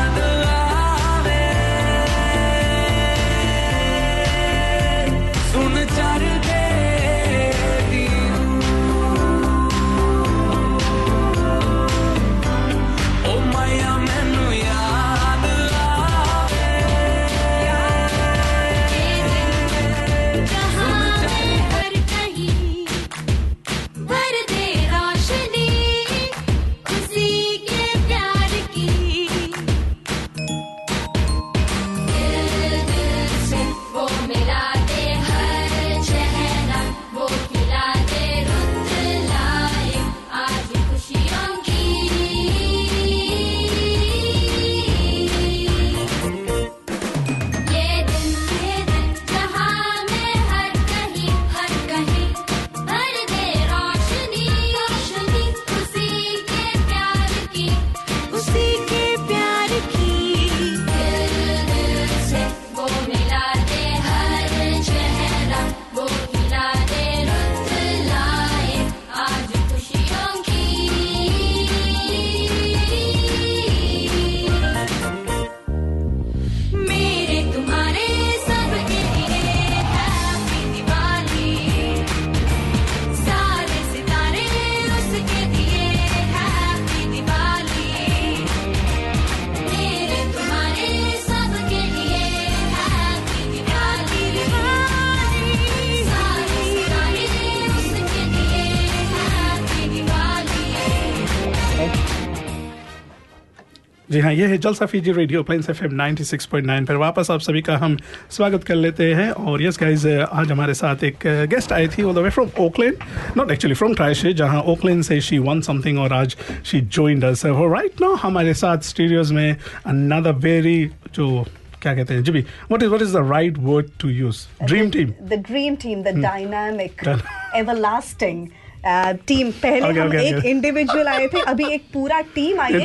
[104.08, 107.60] जी हाँ ये है Jalsa Fiji radio Plains F M nine पर वापस आप सभी
[107.62, 107.96] का हम
[108.30, 112.14] स्वागत कर लेते हैं और यस गाइज़ आज हमारे साथ एक गेस्ट आई थी all
[112.14, 112.96] the way from Oakland
[113.36, 117.44] not actually from ट्राइशे जहाँ ओकलैंड से शी वन समथिंग और आज she joined us
[117.46, 121.44] right now हमारे साथ स्टूडियोज में अनदर वेरी जो
[121.82, 124.90] क्या कहते हैं जी भी what is what is the right word to use dream
[124.90, 127.08] team the dream team the dynamic
[127.56, 128.46] everlasting
[128.86, 130.46] team पहले Okay, हम okay, एक okay.
[130.46, 132.80] इंडिविजुअल आए थे अभी एक पूरा टीम आई है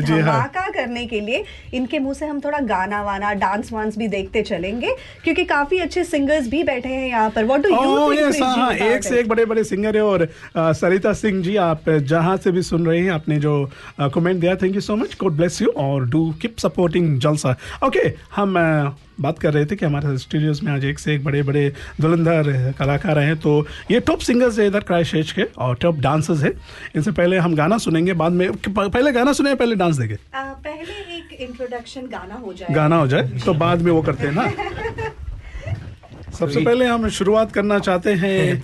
[0.00, 1.44] जी, हाँ। धमाका करने के लिए
[1.74, 4.94] इनके मुँह से हम थोड़ा गाना वाना डांस वांस भी देखते चलेंगे
[5.24, 8.12] क्योंकि काफ़ी अच्छे सिंगर्स भी बैठे हैं यहाँ पर व्हाट डू यू
[8.86, 12.62] एक से एक बड़े बड़े सिंगर है और सरिता सिंह जी आप जहाँ से भी
[12.62, 13.54] सुन रहे हैं आपने जो
[14.14, 18.12] कमेंट दिया thank you so much God bless you और do keep supporting Jalsa okay
[18.36, 18.54] हम
[19.20, 22.72] बात कर रहे थे कि हमारे स्टूडियोज में आज एक से एक बड़े बड़े दुलंधर
[22.78, 26.52] कलाकार हैं तो ये टॉप सिंगर्स है इधर क्राइश के और टॉप डांसर्स है।
[26.96, 31.16] इनसे पहले हम गाना सुनेंगे बाद में पहले गाना सुने पहले डांस देंगे आ, पहले
[31.16, 34.50] एक इंट्रोडक्शन गाना हो जाए। गाना हो जाए तो बाद में वो करते हैं ना?
[36.34, 38.60] सबसे पहले हम शुरुआत करना चाहते हैं।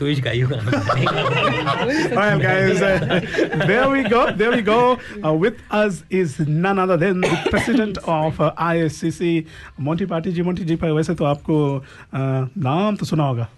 [7.49, 9.47] President of ISCC
[9.81, 13.49] Monty Parti ji Monty ji भाई वैसे तो आपको नाम तो सुना होगा।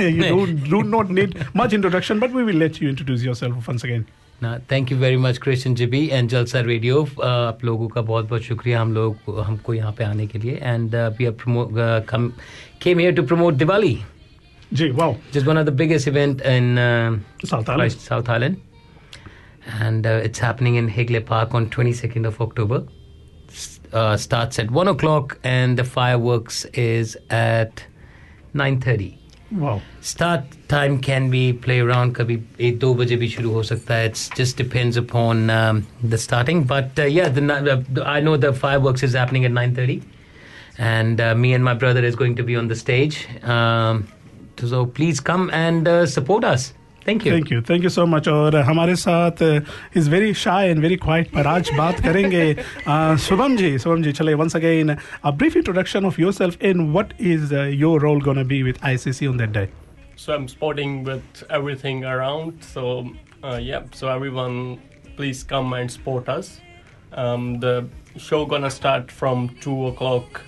[0.00, 4.04] You do not need much introduction but we will let you introduce yourself once again
[4.43, 8.41] ना thank you very much Christian Jibi and Jalsa radio आप लोगों का बहुत बहुत
[8.43, 12.31] शुक्रिया हम लोग हमको यहाँ पे आने के लिए uh, and we are come
[12.85, 13.93] came here to promote Diwali.
[14.73, 15.11] Gee, wow.
[15.25, 17.91] Which is one of the biggest event in uh, South Island.
[18.05, 18.57] South Island.
[19.85, 22.81] And uh, it's happening in Higley Park on 22nd of October.
[23.61, 23.69] S-
[24.01, 27.81] Uh, starts at 1 o'clock and the fireworks is at
[28.61, 29.09] 9.30.
[29.51, 29.81] Wow.
[30.01, 34.09] Start time can be play around कभी एक दो बजे भी शुरू हो सकता है
[34.09, 35.81] it's just depends upon um,
[36.13, 37.61] the starting but uh, yeah the, ni-
[37.97, 40.01] the, I know the fireworks is happening at 9.30
[40.79, 44.07] and uh, me and my brother is going to be on the stage um,
[44.57, 46.73] so please come and uh, support us
[47.07, 49.41] thank you thank you thank you so much और हमारे साथ
[49.97, 54.11] is very shy and very quiet पर आज बात करेंगे uh, Shubham ji Shubham ji
[54.11, 58.61] चले once again a brief introduction of yourself in what is your role gonna be
[58.63, 59.67] with ICC on that day
[60.15, 62.63] So I'm sporting with everything around.
[62.63, 63.09] So
[63.43, 64.79] uh, yeah, so everyone,
[65.17, 66.61] please come and support us.
[67.13, 70.41] Um, the show gonna start from two o'clock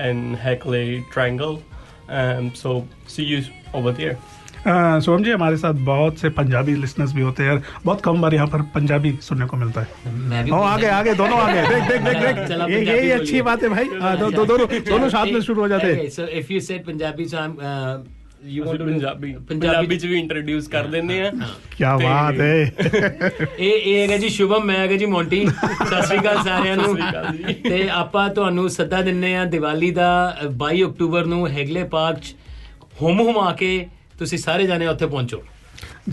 [0.00, 1.62] in Heckley Triangle.
[2.08, 4.18] Um, so see you over there.
[4.64, 8.20] Uh, Shubham जी हमारे साथ बहुत से Punjabi listeners भी होते हैं यार बहुत कम
[8.20, 11.62] बार यहाँ पर पंजाबी सुनने को मिलता है मैं भी ओ आगे आगे दोनों आगे
[11.64, 14.30] देख देख देख देख चलो, ये पंजाबी यही अच्छी बोलिए। बात है भाई हाँ, दो,
[14.32, 17.26] दो, दोनों दोनों साथ में शुरू हो जाते हैं Okay, so if you said Punjabi
[17.26, 17.94] so I'm uh,
[18.52, 21.30] you want to Punjabi Punjabi ਚ ਵੀ ਇੰਟਰੋਡਿਊਸ ਕਰ ਦਿੰਦੇ ਆ
[21.74, 22.54] क्या बात है
[23.58, 27.00] ਇਹ ਇਹ ਹੈਗਾ ਜੀ ਸ਼ੁਭਮ ਮੈਂ ਹੈਗਾ ਜੀ ਮੌਂਟੀ ਸਤਿ ਸ਼੍ਰੀ ਅਕਾਲ ਸਾਰਿਆਂ ਨੂੰ ਸਤਿ
[27.00, 30.08] ਸ਼੍ਰੀ ਅਕਾਲ ਜੀ। ਤੇ ਆਪਾਂ ਤੁਹਾਨੂੰ ਸੱਦਾ ਦਿੰਨੇ ਆ ਦੀਵਾਲੀ ਦਾ
[30.42, 32.34] ਅ, 22 ਅਕਤੂਬਰ ਨੂੰ ਹੈਗਲੇ ਪਾਰਕ ਚ
[33.02, 33.72] ਹੁਮ ਹੁਮਾ ਕੇ
[34.19, 35.43] ਤੁਸੀਂ ਸਾਰੇ ਜਾਣੇ ਉੱਥੇ ਪਹੁੰਚੋ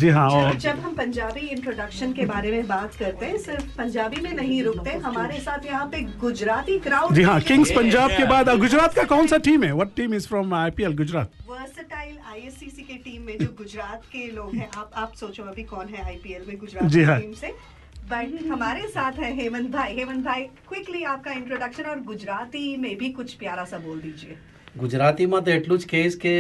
[0.01, 4.19] जी हाँ और जब हम पंजाबी इंट्रोडक्शन के बारे में बात करते हैं सिर्फ़ पंजाबी
[4.25, 8.51] में नहीं रुकते हमारे साथ यहाँ पे गुजराती क्राउड जी हाँ किंग्स पंजाब के बाद
[8.65, 9.71] गुजरात का कौन सा टीम है?
[9.79, 14.51] What team is from IPL Gujarat versatile ISCC के टीम में जो गुजरात के लोग
[14.57, 17.19] हैं आप आप सोचो अभी कौन है आईपीएल में गुजरात जी हाँ.
[18.13, 23.11] बट हमारे साथ है हेमंत भाई। हेमंत भाई क्विकली आपका इंट्रोडक्शन और गुजराती में भी
[23.21, 24.37] कुछ प्यारा सा बोल दीजिए।
[24.79, 26.37] गुजराती में तो एटलू ज के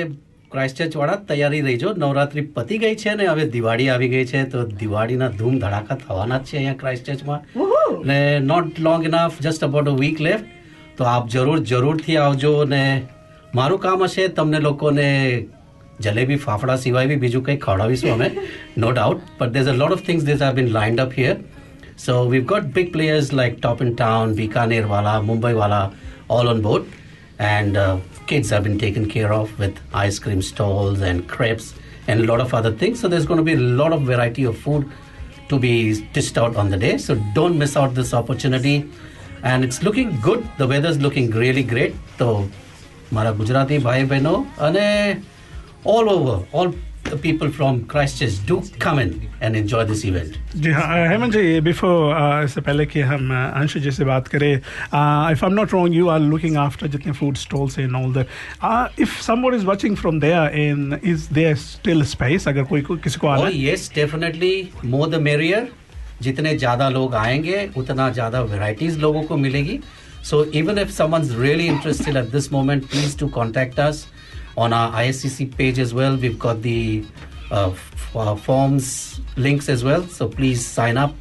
[0.54, 5.30] વાળા તૈયારી રહીજો નવરાત્રી પતી ગઈ છે ને હવે દિવાળી આવી ગઈ છે તો દિવાળીના
[5.32, 7.40] ધૂમ ધડાકા થવાના જ છે અહીંયા ક્રાઇસ્ટચર્ચમાં
[8.04, 10.46] ને not long enough just about a week left
[10.96, 12.84] તો આપ જરૂર જરૂરથી આવજો ને
[13.54, 15.08] મારું કામ હશે તમને લોકોને
[16.00, 18.28] જલેબી ફાફડા સિવાય બી બીજું કંઈ ખવડાવીશું અમે.
[18.76, 21.36] No doubt but there's a lot of things these are been lined up here
[21.98, 25.86] so we've got big players like top in town Bikanervala Mumbaiwala
[26.30, 26.84] all on board
[27.40, 27.94] uh,
[28.26, 31.74] kids have been taken care of with ice cream stalls and crepes
[32.06, 33.00] and a lot of other things.
[33.00, 34.90] So there's going to be a lot of variety of food
[35.48, 36.98] to be dished out on the day.
[36.98, 38.90] So don't miss out this opportunity.
[39.42, 40.46] And it's looking good.
[40.58, 41.94] The weather's looking really great.
[42.18, 42.48] So,
[43.10, 45.24] Mara Gujarati bhai bheno, and
[45.84, 46.74] all over, all
[47.09, 49.11] the people from Christchurch do come in
[49.41, 50.33] and enjoy this event.
[50.63, 54.51] जी हाँ हेमंत जी before इससे पहले कि हम uh, Anshu जी से बात करें
[54.53, 54.63] if
[54.95, 59.19] I am not wrong you are looking after जितने food stalls and all that if
[59.27, 63.27] someone is watching from there and is there still space अगर कोई कोई- किसी को
[63.27, 64.53] आना Oh है yes, definitely
[64.93, 65.65] more the merrier.
[66.21, 69.79] जितने ज्यादा लोग आएंगे उतना ज्यादा varieties लोगों को मिलेगी
[70.29, 74.01] so even if someone's really interested at this moment please do contact us
[74.56, 76.16] on our ISCC page as well.
[76.16, 77.04] We've got the
[77.50, 80.06] uh, f- uh, forms links as well.
[80.06, 81.14] So please sign up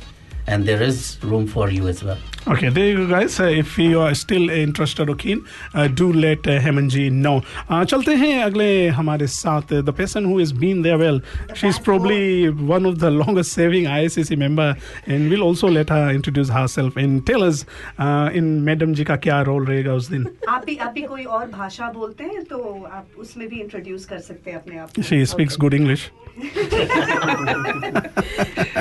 [0.47, 2.17] and there is room for you as well
[2.48, 3.38] Okay, there you go, guys.
[3.38, 5.44] Uh, if you are still interested or keen,
[5.74, 7.42] uh, do let uh, Heman ji know.
[7.68, 11.20] Uh, चलते हैं अगले हमारे साथ the person who has been there well.
[11.54, 16.48] She's probably one of the longest serving ISCC member, and we'll also let her introduce
[16.48, 17.66] herself and tell us
[17.98, 20.26] uh, in Madam जी का क्या role रहेगा उस दिन.
[20.48, 22.56] आप भी आप भी कोई और भाषा बोलते हैं तो
[22.92, 26.08] आप उसमें भी इंट्रोड्यूस कर सकते हैं अपने आप को। She speaks good English.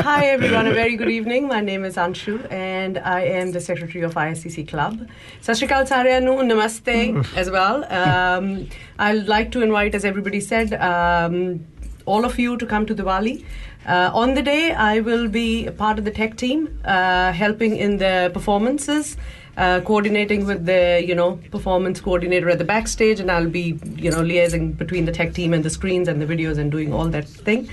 [0.08, 1.48] Hi everyone, a very good evening.
[1.48, 5.09] My name is Anshu and I am the secretary of ISCC Club.
[5.43, 7.85] Sashikal Saryanu, namaste as well.
[7.93, 11.65] Um, I'd like to invite, as everybody said, um,
[12.07, 13.45] all of you to come to Diwali.
[13.87, 17.77] Uh, on the day, I will be a part of the tech team, uh, helping
[17.77, 19.17] in the performances.
[19.57, 24.11] uh, coordinating with the you know performance coordinator at the backstage, and I'll be you
[24.11, 27.09] know liaising between the tech team and the screens and the videos and doing all
[27.09, 27.69] that thing.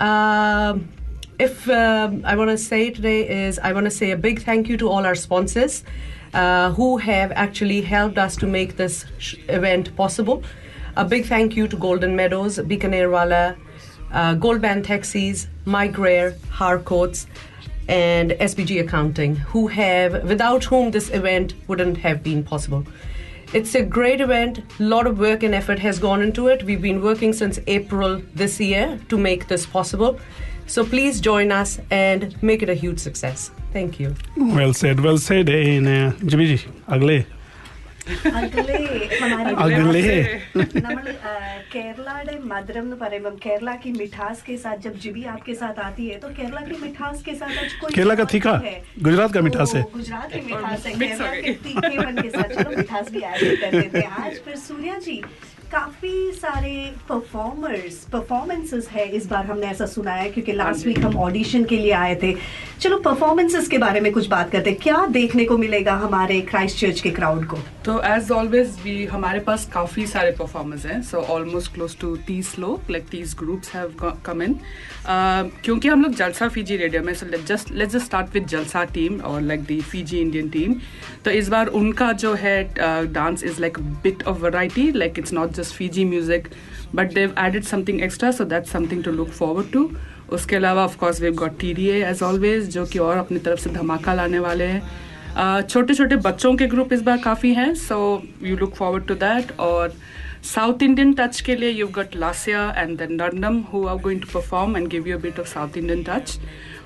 [0.00, 0.88] Um,
[1.38, 4.68] if um, I want to say today is I want to say a big thank
[4.68, 5.84] you to all our sponsors
[6.34, 10.42] uh, who have actually helped us to make this sh- event possible.
[10.96, 13.56] A big thank you to Golden Meadows, Bikanerwala,
[14.12, 17.26] uh, Gold Band Taxis, Mike Rare, Harcourts,
[17.88, 22.84] and SBG Accounting, who have, without whom this event wouldn't have been possible.
[23.54, 24.60] It's a great event.
[24.80, 26.62] A lot of work and effort has gone into it.
[26.62, 30.18] We've been working since April this year to make this possible.
[30.71, 33.51] So please join us and make it a huge success.
[33.73, 34.15] Thank you.
[34.37, 35.49] Well said, well said.
[35.51, 36.59] In uh, Jimmy ji,
[36.89, 37.17] अगले
[38.39, 38.77] അകലെ
[39.21, 40.01] हमारे अगले
[40.85, 41.05] നമ്മൾ
[41.73, 46.15] കേരളയുടെ മധുരം എന്ന് പറയുമ്പം കേരള की मिठास के साथ जब जिबी आपके साथ आती है
[46.23, 48.73] तो केरला की मिठास के साथ आज कोई केरला का तीखा है
[49.07, 52.69] गुजरात का मिठास है ओ, गुजरात की मिठास है केरला के तीखेपन के साथ चलो
[52.77, 55.17] मिठास भी ऐड कर देते हैं आज फिर सूर्या जी
[55.72, 56.72] काफ़ी सारे
[57.08, 61.76] परफॉर्मर्स परफॉर्मेंसेस है इस बार हमने ऐसा सुना है क्योंकि लास्ट वीक हम ऑडिशन के
[61.76, 62.34] लिए आए थे।
[62.80, 66.78] चलो परफॉर्मेंसेस के बारे में कुछ बात करते हैं। क्या देखने को मिलेगा हमारे क्राइस्ट
[66.78, 67.58] चर्च के क्राउड को?
[67.84, 72.58] तो एज ऑलवेज भी हमारे पास काफ़ी सारे परफॉर्मर्स हैं सो ऑलमोस्ट क्लोज टू तीस
[72.58, 73.94] लोग लाइक तीस ग्रुप्स हैव
[74.26, 74.58] कम इन
[75.06, 79.20] क्योंकि हम लोग जलसा फीजी रेडियो में so just let's just start with Jalsa team
[79.22, 80.74] और like the Fiji Indian team
[81.24, 82.62] तो इस बार उनका जो है
[83.12, 86.48] dance is like bit of variety like it's not just Fiji music
[86.94, 89.90] but they added something extra so that's something to look forward to
[90.32, 93.60] उसके अलावा of course we got T D as always जो कि और अपनी तरफ़
[93.60, 98.00] से धमाका लाने वाले हैं। छोटे छोटे बच्चों के ग्रुप इस बार काफ़ी हैं so
[98.42, 99.94] you look forward to that और
[100.44, 104.28] साउथ इंडियन टच के लिए यू गट लासिया and then नर्नम who are going to
[104.32, 106.38] perform and give you bit of South Indian touch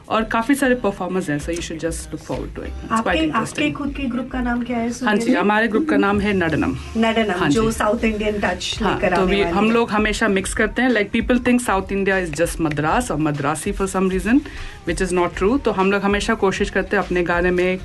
[0.08, 3.70] और काफ़ी सारे परफॉर्मर्स हैं so you should just look forward to it आपके आपके
[3.78, 6.76] खुद के ग्रुप का नाम क्या है हाँ जी हमारे ग्रुप का नाम है नडनम।
[6.96, 10.82] नडनम हाँ जो। साउथ इंडियन टच हाँ, लेकर तो भी हम लोग हमेशा मिक्स करते
[10.82, 14.40] हैं। Like people think South India is just Madras और Madrasi for some reason
[14.86, 17.78] which is not true तो हम लोग हमेशा कोशिश करते हैं अपने गाने में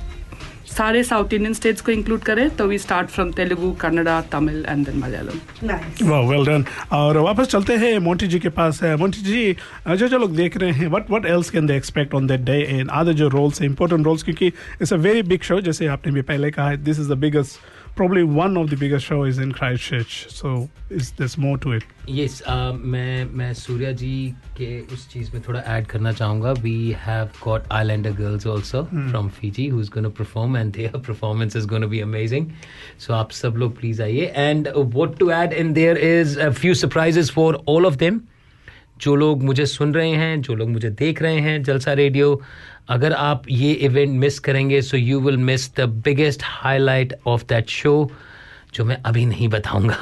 [0.72, 4.84] सारे साउथ इंडियन स्टेट्स को इंक्लूड करें तो we start from Telugu Kannada Tamil and
[4.86, 6.08] then Malayalam.
[6.08, 9.56] वाह वेल डन और वापस चलते हैं मोंटी जी के पास है। मोंटी जी
[9.88, 12.58] जो जो लोग देख रहे हैं what what else can they expect on that day
[12.70, 16.12] and आधे जो रोल्स हैं इंपॉर्टेंट रोल्स क्योंकि it's a very big show जैसे आपने
[16.12, 17.60] भी पहले कहा this is the biggest
[17.95, 22.41] probably one of the biggest shows in Christchurch so is there's more to it yes
[22.93, 24.11] मैं मैं सूर्या जी
[24.57, 29.09] के उस चीज़ में थोड़ा ऐड करना चाहूँगा we have got islander girls also Hmm.
[29.09, 32.47] From Fiji who is gonna perform and there performance is gonna be amazing
[32.99, 36.73] so आप सब लोग प्लीज आइए and what to add in there is a few
[36.73, 38.21] surprises for all of them
[39.01, 42.41] जो लोग मुझे सुन रहे हैं जो लोग मुझे देख रहे हैं जलसा रेडियो
[42.88, 47.68] अगर आप ये इवेंट मिस करेंगे so you will miss the biggest highlight of that
[47.68, 48.10] show
[48.74, 49.96] जो मैं अभी नहीं बताऊँगा।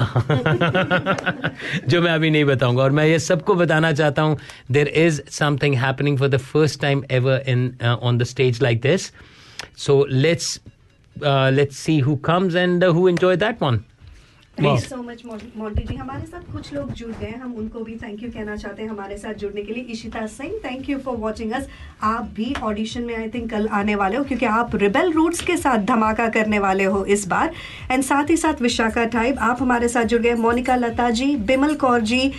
[1.87, 4.37] जो मैं अभी नहीं बताऊँगा। और मैं ये सबको बताना चाहता हूँ
[4.71, 9.11] there is something happening for the first time ever in on the stage like this
[9.77, 10.59] so let's
[11.15, 13.81] let's see who comes and who enjoy that one
[14.57, 15.21] thank you so much
[15.57, 18.55] Monty ji हमारे साथ कुछ लोग जुड़ गए हैं। हम उनको भी थैंक यू कहना
[18.55, 21.67] चाहते हैं हमारे साथ जुड़ने के लिए। Ishita Singh thank you for watching us
[22.03, 25.57] आप भी ऑडिशन में आई थिंक कल आने वाले हो क्योंकि आप रिबेल रूट्स के
[25.57, 27.53] साथ धमाका करने वाले हो इस बार।
[27.91, 31.75] एंड साथ ही साथ विशाखा टाइप आप हमारे साथ जुड़ गए। मोनिका लता जी बिमल
[31.75, 32.31] कौर जी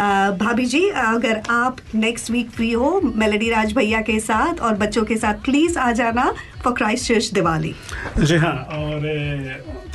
[0.00, 5.04] भाभी जी अगर आप नेक्स्ट वीक फ्री हो मेलेडी राज भैया के साथ और बच्चों
[5.04, 6.32] के साथ प्लीज़ आ जाना
[6.64, 7.74] फॉर क्राइस्ट चर्च दिवाली
[8.18, 9.04] जी हाँ और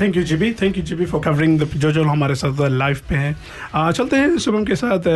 [0.02, 3.36] thank you GB thank you GB for covering जो जो हमारे साथ लाइफ पे हैं।
[3.74, 5.08] आ, चलते हैं शुभम के साथ।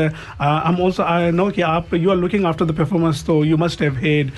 [0.42, 3.82] हम ऑल्सो आई नो कि आप you are looking after the performance तो यू मस्ट
[3.82, 4.32] हैव हेड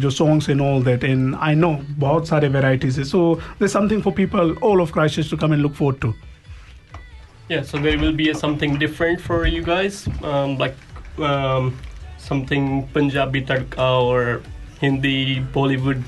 [0.00, 4.02] जो songs in all that in I know बहुत सारे वेराइटीज है। So there something
[4.02, 6.14] for people all of crisis to come and look for to
[7.52, 10.72] Yeah, so there will be a, something different for you guys, um, like
[11.18, 11.76] um,
[12.16, 14.40] something Punjabi tadka or
[14.80, 16.00] Hindi, Bollywood.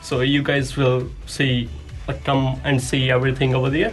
[0.00, 1.68] So you guys will see,
[2.08, 3.92] like, come and see everything over there.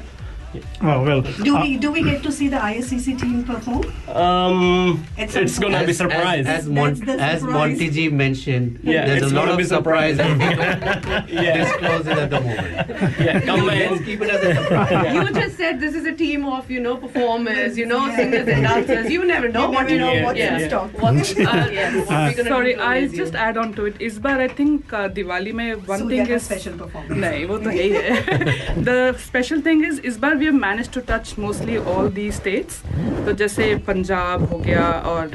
[0.82, 1.20] Oh well.
[1.46, 3.82] Do we do we get to see the ISCC team perform?
[4.20, 5.88] Um, At it's some gonna point.
[5.88, 6.46] be surprise.
[6.46, 7.54] As, as, Mon- That's the as surprise.
[7.72, 10.16] Monty G mentioned, Yeah, there's it's a lot gonna of be surprise.
[10.16, 11.58] surprise and we don't Yeah.
[11.58, 13.20] disclose it at the moment.
[13.26, 14.04] Yeah, come Let's in.
[14.06, 15.14] keep it as a surprise.
[15.18, 18.62] You just said this is a team of, you know, performers, you know, singers and
[18.68, 19.10] dancers.
[19.16, 20.24] You never know You what never you know yeah.
[20.30, 20.66] what's in yeah.
[20.68, 20.98] stock.
[21.02, 21.94] What's in stock, yes.
[21.94, 23.24] What we're gonna sorry do to I amaze you.
[23.24, 26.34] Just add on to it इस बार I think Diwali में one Surya thing का
[26.34, 27.20] is special performance.
[27.26, 28.98] नहीं वो तो है ही है the
[29.28, 32.81] special thing is इस बार we have manage to touch mostly all the states
[33.25, 35.27] तो जैसे पंजाब हो गया और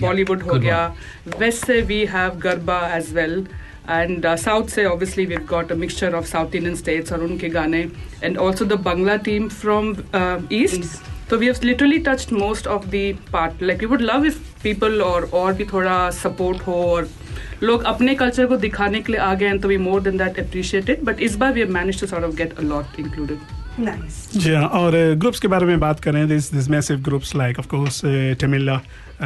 [0.00, 0.78] बॉलीवुड हो गया।
[1.38, 3.46] वेस्ट से we have garba as well
[3.90, 7.80] and south से obviously we got a mixture of South Indian states और उनके गाने।
[8.22, 9.94] And also the Bangla team from
[10.52, 10.84] east
[11.30, 15.02] तो we have literally touched most of the part like we would love if people
[15.02, 17.08] और और भी थोड़ा support हो और
[17.62, 20.38] लोग अपने कल्चर को दिखाने के लिए आ गए हैं तो we more than that
[20.40, 24.16] appreciated but इस बार we have manage to sort of get a lot included Nice.
[24.36, 27.66] जी हाँ और ग्रुप्स के बारे में बात करें this this massive groups like of
[27.68, 28.00] course
[28.40, 28.80] टेमिला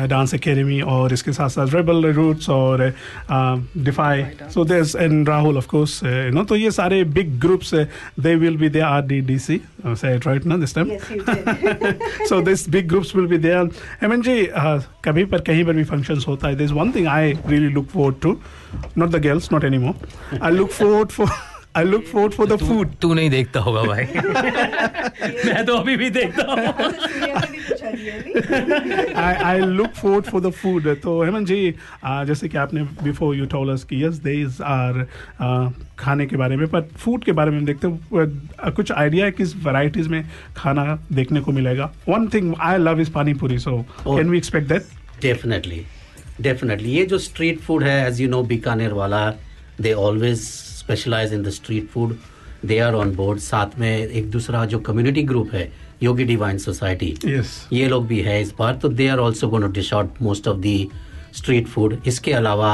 [0.08, 2.82] dance academy और इसके साथ साथ रेबल रूट्स और
[3.30, 4.24] defy
[4.54, 8.56] so this and Rahul of course you know तो ये सारे big groups they will
[8.56, 10.96] be there R D D C से इट राइट ना this time
[12.28, 13.66] so this big groups will be there.
[14.02, 17.32] Hemant ji uh, कभी पर कहीं पर भी फ़ंक्शंस होता है this one thing I
[17.46, 18.36] really look look to
[18.98, 21.30] not the girls not any more I look forward for
[21.74, 22.88] I look forward for the food.
[23.02, 24.04] तू नहीं देखता होगा भाई।
[25.46, 26.56] मैं तो अभी भी देखता हूँ।
[29.18, 30.86] I, I look forward for the food.
[31.02, 35.04] तो हेमंत जी जैसे कि आपने बिफोर यू टोल अस कि यस देज आर
[35.98, 39.56] खाने के बारे में पर फ़ूड के बारे में देखते हैं कुछ आइडिया है किस
[39.64, 40.22] वैरायटीज में
[40.56, 44.68] खाना देखने को मिलेगा। One thing I love is pani puri so can we expect
[44.68, 44.82] that
[45.22, 45.84] definitely
[46.40, 48.42] definitely ये जो स्ट्रीट फ़ूड है as you know
[48.92, 49.30] Bikanervala
[49.80, 50.40] they always
[50.88, 52.14] specialize in the street food
[52.66, 55.70] they are on board साथ में एक दूसरा जो community group है
[56.02, 59.70] Yogi divine society yes ये लोग भी है इस बार तो they are also gonna
[59.72, 60.88] dish out most of the
[61.36, 62.70] street food इसके अलावा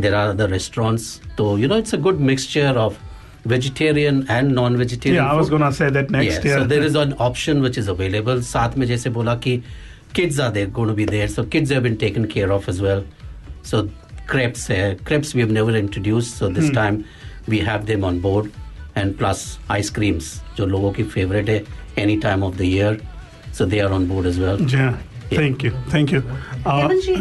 [0.00, 1.08] देर आर अदर रेस्टोरेंट्स
[1.38, 3.02] तो you know it's a good mixture of
[3.52, 5.54] vegetarian and non-vegetarian Yeah, I was food.
[5.54, 6.60] gonna say that next, Yeah, yeah.
[6.60, 8.38] so there is an option which is available.
[8.50, 9.52] साथ में जैसे बोला कि
[10.18, 12.80] kids are there going to be there, so kids have been taken care of as
[12.86, 13.02] well.
[13.72, 13.82] So
[14.30, 16.78] crepes है crepes we have never introduced, so this Hmm.
[17.48, 18.50] We have them on board
[18.98, 21.62] and plus ice creams जो लोगों की favourite है
[21.98, 23.00] any time of the year
[23.58, 24.66] so they are on board as well
[25.32, 26.20] thank you thank you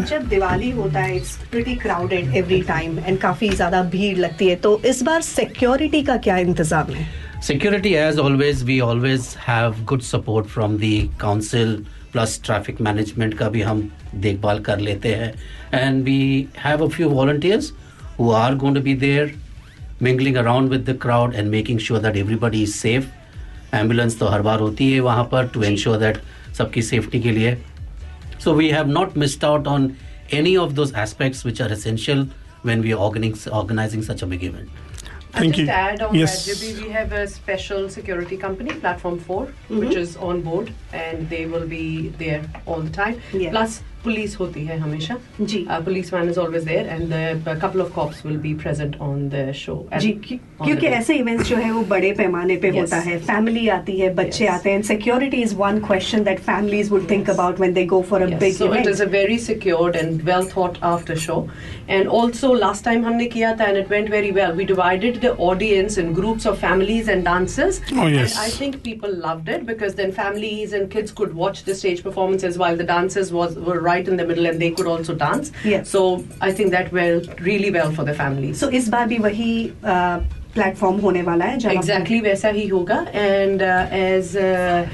[0.01, 4.55] जब दिवाली होता है it's pretty crowded every time and काफ़ी ज़्यादा भीड़ लगती है
[4.55, 7.07] तो इस बार सिक्योरिटी का क्या इंतज़ाम है?
[7.47, 11.75] Security as always we always have good support from the council
[12.13, 15.33] plus traffic management का भी हम देखभाल कर लेते हैं
[15.73, 17.71] and we have a few volunteers
[18.19, 19.33] who are gonna be there
[20.02, 23.04] mingling around with the crowd and making sure that everybody is safe.
[23.74, 26.16] Ambulance तो हर बार होती है वहाँ पर to ensure that
[26.58, 27.56] सबकी safety के लिए.
[28.44, 29.90] So we have not missed out on
[30.32, 32.26] any of those aspects which are essential
[32.66, 34.68] when we are organizing, organizing such a big event.
[35.34, 39.90] I'll just add on that, Jibby, we have a special security company, Platform 4, which
[39.90, 39.96] Mhm.
[39.96, 43.16] is on board and they will be there all the time.
[43.34, 43.50] Yeah.
[43.50, 45.14] Plus, police hoti hai hamesha.
[45.52, 45.66] Ji.
[45.68, 47.22] Uh, policeman is always there and the,
[47.52, 49.74] a couple of cops will be present on the show.
[49.90, 50.92] and ji on the क्योंकि day.
[50.98, 52.78] ऐसे events जो है वो बड़े पैमाने पे Yes.
[52.80, 57.10] होता है फैमिली आती है बच्चे आते हैं security is one question that families would
[57.10, 59.98] think about when they go for a Yes, big so it is a very secured
[60.04, 61.38] and well thought after show.
[61.96, 64.56] And also last time हमने किया था and it went very well.
[64.62, 67.80] We divided the audience in groups of families and dancers.
[67.92, 68.38] Oh, yes.
[68.38, 72.02] And I think people loved it because then families and kids could watch the stage
[72.08, 75.51] performances while the dancers was were right in the middle and they could also dance.
[75.63, 75.83] Yeah.
[75.83, 78.53] So I think that went really well for the family.
[78.53, 79.51] So is Barbie wahi
[79.83, 80.21] uh,
[80.57, 81.73] platform hone wala hai?
[81.79, 84.87] Exactly waisa hi hoga and uh, as uh,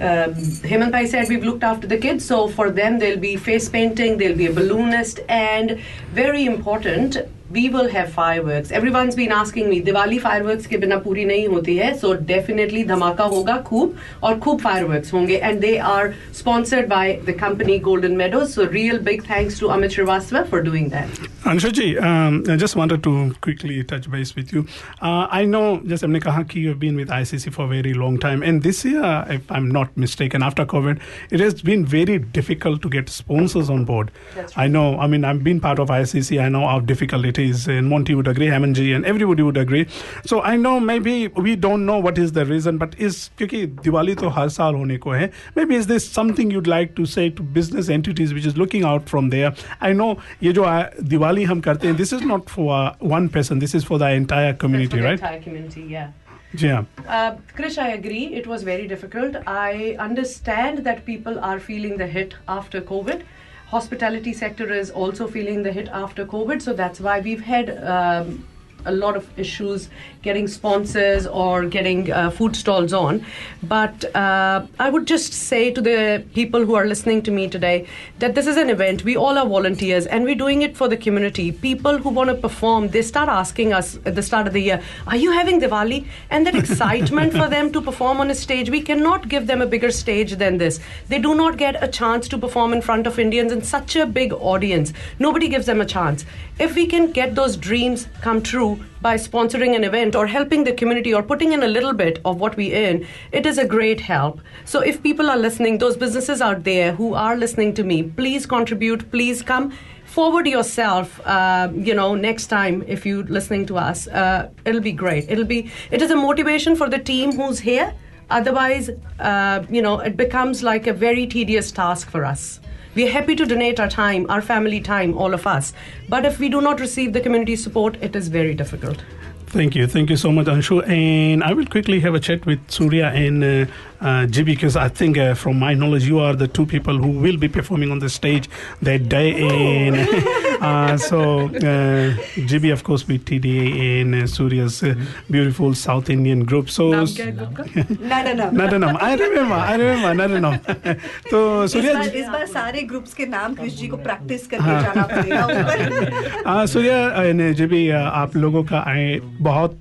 [0.00, 0.34] um,
[0.70, 4.16] Hemant Pai said we've looked after the kids, so for them there'll be face painting,
[4.16, 5.78] there'll be a balloonist, and
[6.14, 7.18] very important,
[7.51, 11.75] we will have fireworks everyone's been asking me Diwali fireworks के बिना पूरी नहीं होती
[11.77, 17.05] है so definitely धमाका होगा खूब और खूब fireworks होंगे and they are sponsored by
[17.29, 22.01] the company Golden Meadows so real big thanks to Amit Srivastava for doing that Anshuji,
[22.01, 24.65] um, I just wanted to quickly touch base with you.
[24.99, 28.17] Uh, I know, just हमने कहा कि you've been with ICC for a very long
[28.17, 32.81] time, and this year, if I'm not mistaken, after COVID, it has been very difficult
[32.81, 34.09] to get sponsors on board.
[34.55, 34.97] I know.
[34.97, 36.41] I mean, I've been part of ICC.
[36.41, 39.57] I know how difficult it is, and Monty would agree, Hammond ji, and everybody would
[39.57, 39.87] agree.
[40.25, 44.15] So I know maybe we don't know what is the reason, but is क्योंकि दिवाली
[44.15, 45.31] तो हर साल होने को है.
[45.55, 49.07] Maybe is this something you'd like to say to business entities which is looking out
[49.07, 49.53] from there?
[49.81, 53.29] I know ये जो आ- दिवाली हम करते हैं this is not for uh, one
[53.29, 56.11] person this is for the entire community for the right entire community yeah
[56.55, 58.21] जी हाँ Uh, Krish, I agree.
[58.41, 59.35] It was very difficult.
[59.45, 63.21] I understand that people are feeling the hit after COVID.
[63.70, 66.60] Hospitality sector is also feeling the hit after COVID.
[66.60, 68.44] So that's why we've had um,
[68.86, 69.88] a lot of issues
[70.22, 73.24] getting sponsors or getting uh, food stalls on.
[73.62, 77.86] But uh, I would just say to the people who are listening to me today
[78.18, 79.04] that this is an event.
[79.04, 81.52] We all are volunteers and we're doing it for the community.
[81.52, 84.82] People who want to perform, they start asking us at the start of the year,
[85.06, 86.06] Are you having Diwali?
[86.30, 89.66] And that excitement for them to perform on a stage, we cannot give them a
[89.66, 90.80] bigger stage than this.
[91.08, 94.06] They do not get a chance to perform in front of Indians in such a
[94.06, 94.92] big audience.
[95.18, 96.24] Nobody gives them a chance.
[96.58, 98.69] If we can get those dreams come true
[99.00, 102.40] by sponsoring an event or helping the community or putting in a little bit of
[102.40, 104.40] what we earn, it is a great help.
[104.64, 108.46] So if people are listening, those businesses out there who are listening to me, please
[108.46, 109.72] contribute, please come.
[110.04, 114.08] Forward yourself uh, you know next time if you're listening to us.
[114.08, 115.30] Uh, it'll be great.
[115.30, 117.94] It'll be it is a motivation for the team who's here.
[118.28, 118.90] Otherwise
[119.20, 122.60] uh, you know it becomes like a very tedious task for us
[122.94, 125.72] we are happy to donate our time our family time all of us
[126.08, 129.04] but if we do not receive the community support it is very difficult
[129.50, 129.88] Thank you.
[129.88, 130.88] Thank you so much, Anshu.
[130.88, 133.66] And I will quickly have a chat with Surya and uh,
[134.01, 137.09] uh, GB because I think, uh, from my knowledge, you are the two people who
[137.09, 138.49] will be performing on the stage
[138.81, 139.33] that day.
[139.35, 139.95] And
[140.61, 142.15] uh, so, uh,
[142.49, 144.95] GB, of course, with TDA and uh, Surya's uh,
[145.29, 146.69] beautiful South Indian group.
[146.69, 148.51] So, Nadanam.
[148.51, 149.01] Nadanam.
[149.01, 149.55] I remember.
[149.55, 150.13] I remember.
[150.23, 150.55] Nadanam.
[151.31, 154.63] तो इस सूर्या बार इस बार सारे groups के नाम कृष्ण जी को practice करके
[154.63, 159.79] हाँ। जाना पड़ेगा ऊपर हाँ सूर्या ने जी भी आ, आप लोगों का आए बहुत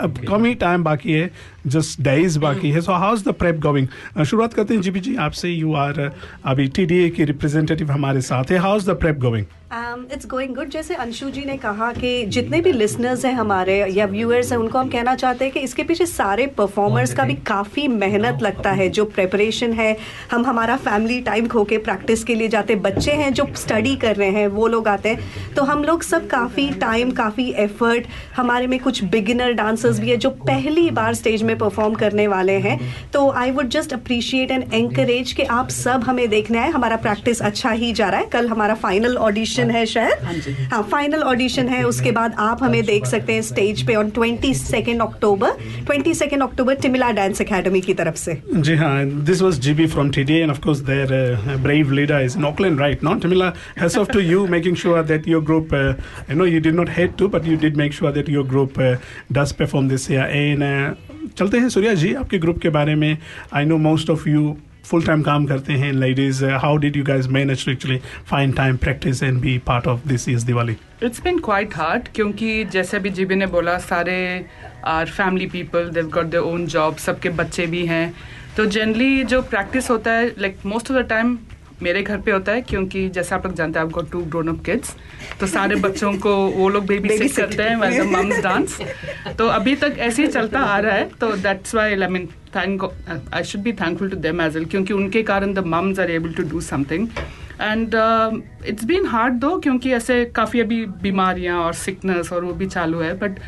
[0.00, 1.30] अब कम ही टाइम बाकी है
[1.66, 2.80] जस्ट डेज़ बाकी है.
[2.80, 6.00] So how is the prep going शुरुआत करते हैं जीपी जी आपसे यू आर
[6.44, 8.58] अभी टी डी ए की रिप्रेजेंटेटिव हमारे साथ है.
[8.58, 12.60] How is the prep going it's going good जैसे अंशु जी ने कहा कि जितने
[12.60, 16.06] भी लिसनर्स हैं हमारे या व्यूअर्स हैं उनको हम कहना चाहते हैं कि इसके पीछे
[16.06, 19.96] सारे परफॉर्मर्स का भी काफ़ी मेहनत लगता है जो प्रेपरेशन है।
[20.30, 23.94] हम हमारा फैमिली टाइम खो के प्रैक्टिस के लिए जाते हैं। बच्चे हैं जो स्टडी
[23.96, 28.06] कर रहे हैं वो लोग आते हैं। तो हम लोग सब काफ़ी टाइम काफ़ी एफर्ट
[28.36, 32.56] हमारे में कुछ बिगिनर डांसर्स भी है जो पहली बार स्टेज में परफॉर्म करने वाले
[32.60, 32.78] हैं।
[33.12, 37.42] तो I would just appreciate and encourage कि आप सब हमें देखने आए हमारा प्रैक्टिस
[37.42, 41.30] अच्छा ही जा रहा है। कल हमारा फाइनल ऑडिशन ऑडिशन है शहर हाँ फाइनल हाँ,
[41.30, 45.50] ऑडिशन है उसके बाद आप हमें देख सकते हैं स्टेज पे on twenty second October
[45.86, 49.86] twenty second October Timila dance academy की तरफ़ से। जी हाँ this was G B
[49.86, 53.52] from TD and of course there brave leader is नॉकलैंड right not Timila
[54.12, 57.46] to you making sure that your group you know you did not had to but
[57.46, 58.80] you did make sure that your group
[59.32, 60.94] does perform this and
[61.36, 63.16] चलते हैं सूर्या जी आपके group के बारे में।
[63.54, 64.56] I know most of you
[64.90, 68.76] full time काम करते हैं ladies how did you guys manage to actually find time
[68.76, 73.10] practice and be part of this is Diwali it's been quite hard क्योंकि जैसे अभी
[73.10, 74.44] जीबी ने बोला, सारे
[74.86, 78.14] are family people they've got their own job सबके बच्चे भी हैं।
[78.56, 81.38] तो जनरली जो प्रैक्टिस होता है like most of the time
[81.82, 84.62] मेरे घर पे होता है क्योंकि जैसे आप लोग जानते हैं आपको टू ग्रोन अप
[84.64, 84.94] किड्स
[85.40, 88.78] तो सारे बच्चों को वो लोग बेबी सिट करते हैं मम्स डांस
[89.38, 92.26] तो अभी तक ऐसे ही चलता आ रहा है तो that's why I mean
[92.56, 92.84] thank
[93.34, 96.32] I should be thankful to them as well क्योंकि उनके कारण the mums are able
[96.34, 97.08] to do something
[97.60, 97.94] and
[98.66, 103.00] it's been hard though क्योंकि ऐसे काफ़ी अभी बीमारियाँ और सिकनेस और वो भी चालू
[103.00, 103.40] है but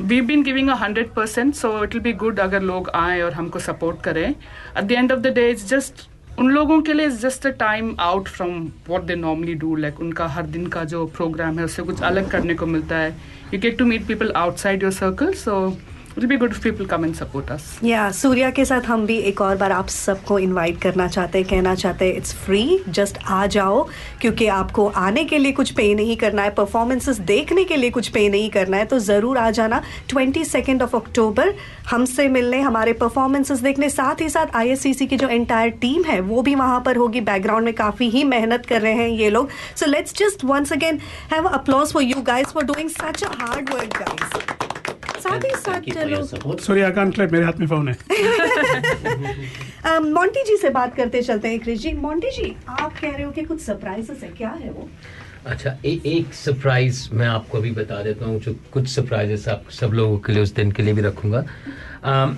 [0.00, 3.32] we been giving a hundred percent so it will be good अगर लोग आए और
[3.32, 4.28] हमको सपोर्ट करें.
[4.28, 6.08] At the end of the day is just
[6.38, 10.26] उन लोगों के लिए just a time out from what they normally do like उनका
[10.28, 13.10] हर दिन का जो प्रोग्राम है, उससे कुछ अलग करने को मिलता है।
[13.54, 15.56] You get to meet people outside your circle so
[17.84, 21.46] या सूर्या के साथ हम भी एक और बार आप सबको इनवाइट करना चाहते हैं
[21.48, 23.82] कहना चाहते हैं इट्स फ्री जस्ट आ जाओ
[24.20, 28.08] क्योंकि आपको आने के लिए कुछ पे नहीं करना है परफॉर्मेंसेस देखने के लिए कुछ
[28.08, 31.54] पे नहीं करना है तो ज़रूर आ जाना ट्वेंटी सेकेंड ऑफ़ अक्टूबर
[31.90, 36.42] हमसे मिलने हमारे परफॉर्मेंसेस देखने साथ ही साथ ISCC की जो एंटायर टीम है वो
[36.42, 39.86] भी वहाँ पर होगी बैकग्राउंड में काफ़ी ही मेहनत कर रहे हैं ये लोग so
[39.86, 41.00] let's just once again
[41.32, 44.75] have applause for you guys for doing such a hard work guys
[45.28, 47.96] साथ ही साथ चलो। मेरे हाथ में फ़ोन है।
[50.00, 53.30] मोंटी जी से बात करते चलते हैं क्रिश जी। मोंटी जी आप कह रहे हो
[53.32, 54.28] कि कुछ सरप्राइजेस है?
[54.28, 54.88] क्या है वो?
[55.46, 59.92] अच्छा ए, एक सरप्राइज़ मैं आपको अभी बता देता हूँ जो कुछ सरप्राइजेस आप सब
[59.92, 61.44] लोगों के लिए उस दिन के लिए भी रखूँगा।
[62.04, 62.36] अम,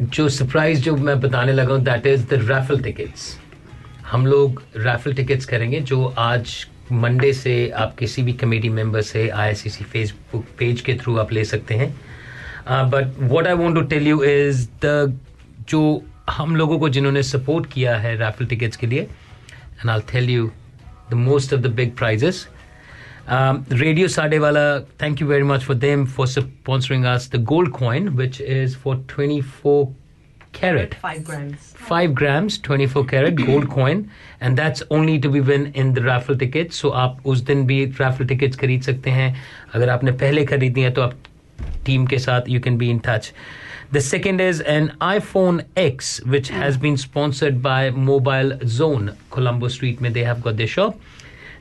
[0.00, 3.36] जो सरप्राइज़ जो मैं बताने लगा हूँ that is the raffle tickets
[4.10, 9.28] हम लोग रैफल टिकट्स करेंगे जो आज मंडे से आप किसी भी कमेटी मेंबर से
[9.28, 11.90] आईसीसी फेसबुक पेज के थ्रू आप ले सकते हैं।
[12.90, 15.18] But what I want to tell you is the
[15.68, 15.80] जो
[16.30, 20.50] हम लोगों को जिन्होंने सपोर्ट किया है राफेल टिकट्स के लिए and I tell you
[21.10, 22.46] the most of the big prizes
[23.30, 24.62] radio साडे वाला
[25.02, 29.04] thank you very much for them for sponsoring आज the gold coin which is for
[29.08, 29.84] twenty four
[30.60, 30.94] carat.
[30.94, 31.74] Five grams.
[31.88, 36.36] 5 grams 24 carat gold coin and that's only to be win in the raffle
[36.36, 39.34] ticket so आप उस दिन भी raffle tickets खरीद सकते हैं
[39.74, 41.14] अगर आपने पहले खरीदी है तो आप
[41.86, 43.30] टीम के साथ you can be in touch
[43.96, 50.02] the second is an iPhone X which has been sponsored by Mobile Zone Colombo Street
[50.02, 51.00] में they have got their shop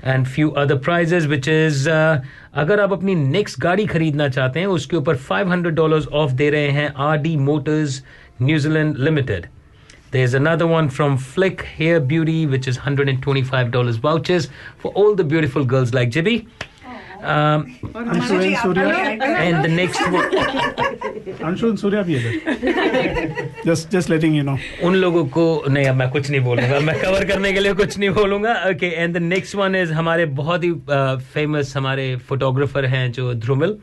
[0.03, 2.17] and few other prizes which is uh,
[2.53, 6.69] अगर आप अपनी next गाड़ी खरीदना चाहते हैं उसके ऊपर 500 डॉलर्स ऑफ़ दे रहे
[6.71, 8.01] हैं R D motors
[8.42, 9.46] New Zealand limited
[10.12, 14.48] There's another one from Flick Hair Beauty, which is $125 vouchers
[14.78, 16.34] for all the beautiful girls like Jibby.
[17.24, 17.64] Um,
[17.96, 18.84] Anshu and Surya
[19.38, 20.28] and the next one.
[21.44, 22.32] Anshu and Surya भी है
[23.66, 24.56] just just letting you know
[24.86, 27.98] उन लोगों को नहीं अब मैं कुछ नहीं बोलूंगा मैं कवर करने के लिए कुछ
[27.98, 30.72] नहीं बोलूंगा okay and the next one is हमारे बहुत ही
[31.32, 33.76] फेमस हमारे फोटोग्राफर हैं जो Dhrumil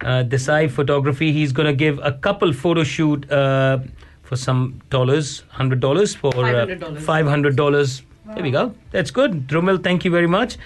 [0.00, 1.32] uh, Desai Photography.
[1.32, 3.78] He's going to give a couple photo shoot uh,
[4.22, 6.66] for some dollars, hundred dollars for uh,
[7.00, 8.02] five hundred dollars.
[8.24, 8.34] Wow.
[8.34, 8.74] There we go.
[8.92, 9.48] That's good.
[9.48, 10.56] Drumil, thank you very much.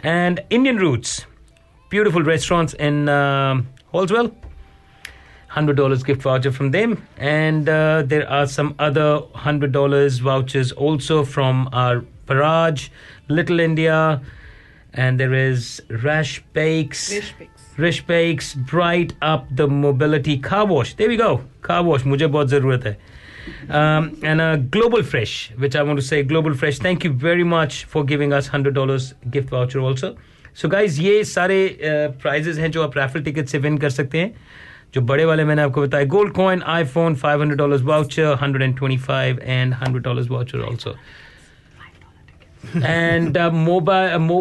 [0.00, 1.26] And Indian Roots,
[1.90, 3.60] beautiful restaurants in uh,
[5.48, 10.72] Hundred dollars gift voucher from them, and uh, there are some other hundred dollars vouchers
[10.72, 12.90] also from our Paraj,
[13.28, 14.20] Little India,
[14.92, 17.14] and there is Rash Bakes.
[17.14, 17.57] Rash Bakes.
[17.80, 22.48] Rish bakes bright up the mobility car wash they we go car wash मुझे बहुत
[22.48, 22.92] ज़रूरत है।
[24.24, 28.32] And global fresh which I want say global fresh thank you very much for giving
[28.32, 30.16] us hundred dollar gift voucher also
[30.56, 34.32] so guys ये सारे prizes हैं जो आप raffle ticket से विन कर सकते हैं।
[34.94, 38.76] जो बड़े वाले मैंने आपको बताया gold coin iPhone five hundred dollar voucher hundred and
[38.78, 40.94] twenty five and hundred dollar voucher also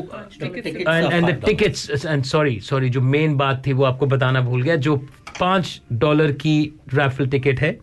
[0.08, 1.46] uh, are and the $5.
[1.46, 4.96] tickets and sorry sorry जो मेन बात थी वो आपको बताना भूल गया जो
[5.40, 7.78] पाँच डॉलर की raffle ticket है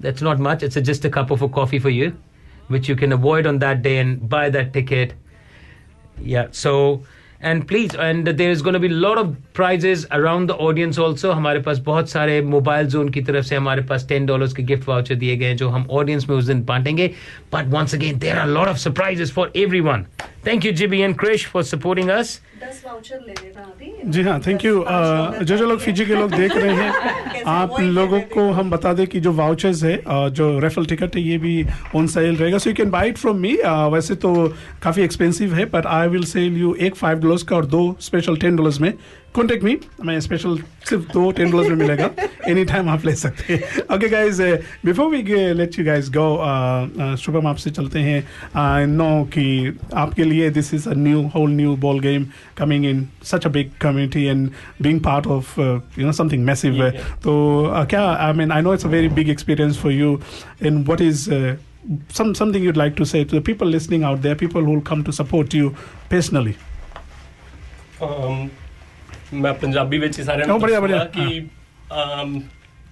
[0.00, 2.12] that's not much it's a, just a cup of a coffee for you
[2.68, 5.12] which you can avoid on that day and buy that ticket
[6.22, 6.46] yeah
[7.43, 10.55] so and please and there is going to be a lot of prizes around the
[10.55, 14.53] audience also हमारे पास बहुत सारे mobile zone की तरफ से हमारे पास ten dollars
[14.53, 17.07] के gift voucher दिए गए हैं जो हम ऑडियंस में उस दिन बांटेंगे
[17.53, 20.05] but once again there are lot of surprises for everyone
[20.46, 24.38] Thank you GB and Krish for supporting us दस वाउचर ले लेना अभी। जी हाँ
[24.46, 24.84] थैंक यू
[25.44, 29.06] जो जो लोग फिजी के लोग देख रहे हैं आप लोगों को हम बता दें
[29.06, 31.64] कि जो वाउचर्स है uh, जो रेफल टिकट है ये भी
[31.96, 33.56] ऑन सेल रहेगा। So you can buy it from me
[33.92, 34.32] वैसे तो
[34.82, 38.36] काफ़ी एक्सपेंसिव है but I will sell you एक फाइव डॉलर्स का और दो स्पेशल
[38.36, 38.92] टेन डॉलर्स में।
[39.34, 40.56] कॉन्टेक्ट मी मैं स्पेशल
[40.88, 42.10] सिर्फ़ दो टेन रोज में मिलेगा.
[42.48, 43.82] एनी टाइम आप ले सकते हैं.
[43.94, 44.42] Okay guys
[44.84, 45.22] before we
[45.54, 48.22] let you guys go Shubham आपसे चलते हैं.
[48.56, 52.26] आई नो कि आपके लिए this is a new whole new ball game
[52.58, 54.48] coming in such a big community and
[54.82, 56.88] being part of you know something massive
[57.24, 57.36] तो
[57.90, 60.20] क्या I mean I know it's a very big experience for you
[60.66, 61.30] in what is
[62.12, 65.68] something you'd like to say people listening out there people who'll come to support you
[66.10, 66.54] personally
[69.34, 71.40] ਮੈਂ ਪੰਜਾਬੀ ਵਿੱਚ ਹੀ ਸਾਰਿਆਂ ਨੂੰ ਬੜੀਆ, ਕਿ
[72.22, 72.40] ਅਮ,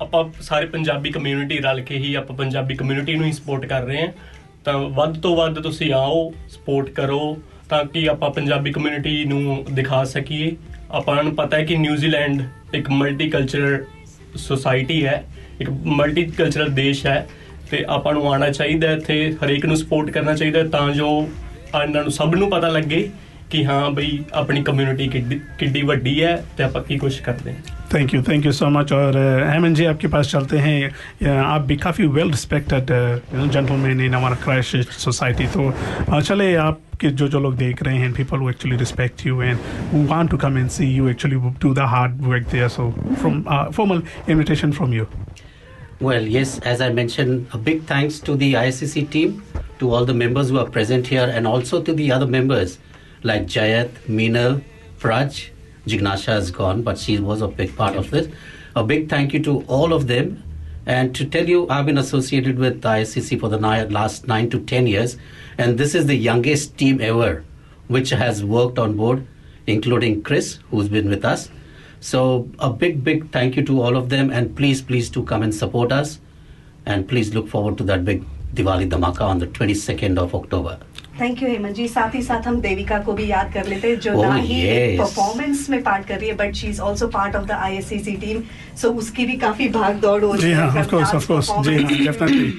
[0.03, 4.01] ਆਪਾਂ ਸਾਰੇ ਪੰਜਾਬੀ ਕਮਿਊਨਿਟੀ ਰਲ ਕੇ ਹੀ ਆਪਾਂ ਪੰਜਾਬੀ ਕਮਿਊਨਿਟੀ ਨੂੰ ਹੀ ਸਪੋਰਟ ਕਰ ਰਹੇ
[4.03, 4.09] ਹਾਂ।
[4.65, 10.05] ਤਾਂ ਵੱਧ ਤੋਂ ਵੱਧ ਤੁਸੀਂ ਆਓ ਸਪੋਰਟ ਕਰੋ ਤਾਂ ਕਿ ਆਪਾਂ ਪੰਜਾਬੀ ਕਮਿਊਨਿਟੀ ਨੂੰ ਦਿਖਾ
[10.05, 10.57] ਸਕੀਏ।
[10.91, 12.43] ਆਪਾਂ ਨੂੰ ਪਤਾ ਹੈ ਕਿ ਨਿਊਜ਼ੀਲੈਂਡ
[12.75, 13.85] ਇੱਕ ਮਲਟੀਕਲਚਰਲ
[14.37, 15.23] ਸੁਸਾਇਟੀ ਹੈ
[15.61, 17.27] ਇੱਕ ਮਲਟੀਕਲਚਰਲ ਦੇਸ਼ ਹੈ
[17.71, 21.09] ਤੇ ਆਪਾਂ ਨੂੰ ਆਉਣਾ ਚਾਹੀਦਾ ਹੈ ਇੱਥੇ ਹਰੇਕ ਨੂੰ ਸਪੋਰਟ ਕਰਨਾ ਚਾਹੀਦਾ ਹੈ ਤਾਂ ਜੋ
[21.83, 23.09] ਇਹਨਾਂ ਨੂੰ ਸਭ ਨੂੰ ਪਤਾ ਲੱਗੇ।
[23.52, 24.08] ਕਿ ਹਾਂ ਬਈ
[24.40, 28.46] ਆਪਣੀ ਕਮਿਊਨਿਟੀ ਕਿੱਡੀ ਕਿੱਡੀ ਵੱਡੀ ਹੈ ਤੇ ਆਪਾਂ ਕੀ ਕੁਝ ਕਰਦੇ ਹਾਂ thank you thank
[28.46, 29.18] you so much और
[29.50, 32.90] हेमन जी आपके पास चलते हैं अ, आप भी काफ़ी वेल रिस्पेक्टेड
[33.36, 34.72] जेंटलमैन इन हमारा क्रैश
[35.04, 39.26] सोसाइटी तो अ, चले आपके जो जो लोग देख रहे हैं people who actually respect
[39.28, 42.90] you and want to come and see you actually do the hard work there so
[43.14, 43.42] from
[43.72, 45.08] formal invitation from you
[46.02, 49.32] Well, yes, as I mentioned, a big thanks to the ISCC team,
[49.80, 52.76] to all the members who are present here, and also to the other members
[53.23, 54.63] like Jayat, Meenal,
[54.99, 55.51] Praj.
[55.87, 58.29] Jignasha is gone, but she was a big part of this.
[58.77, 60.43] A big thank you to all of them.
[60.87, 64.87] And to tell you, I've been associated with ISCC for the last nine to ten
[64.87, 65.17] years,
[65.59, 67.45] and this is the youngest team ever
[67.89, 69.27] which has worked on board,
[69.67, 71.51] including Chris, who's been with us.
[72.01, 75.43] So a big, big thank you to all of them, and please, please do come
[75.43, 76.19] and support us,
[76.87, 80.79] and please look forward to that big Diwali Dhamaka on the 22nd of October.
[81.21, 83.99] Thank you Hemant ji साथ ही साथ हम देविका को भी याद कर लेते हैं
[84.01, 84.99] जो Oh, ना ही yes.
[85.01, 88.43] परफॉर्मेंस में पार्ट कर रही है but she is also part of the ISCC team
[88.83, 91.51] so उसकी भी काफ़ी भाग दौड़ हो रही है जी हाँ ऑफ़ कोर्स ऑफ़ कोर्स
[91.61, 92.53] जी हाँ डेफिनेटली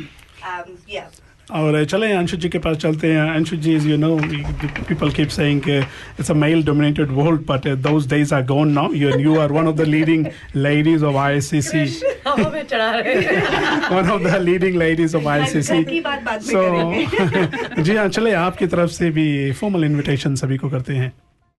[0.45, 1.03] Um, yeah.
[1.51, 4.15] और चले अंशु जी के पास चलते हैं। Anshu ji is you know
[4.87, 9.09] people keep saying it's a male dominated world but those days are gone now you
[9.19, 10.25] you are one of the leading
[10.55, 11.83] ladies of ICC.
[13.91, 16.01] One of the leading ladies of ICC
[16.51, 21.11] so जी हाँ चले आपकी तरफ़ से भी formal invitation सभी को करते हैं।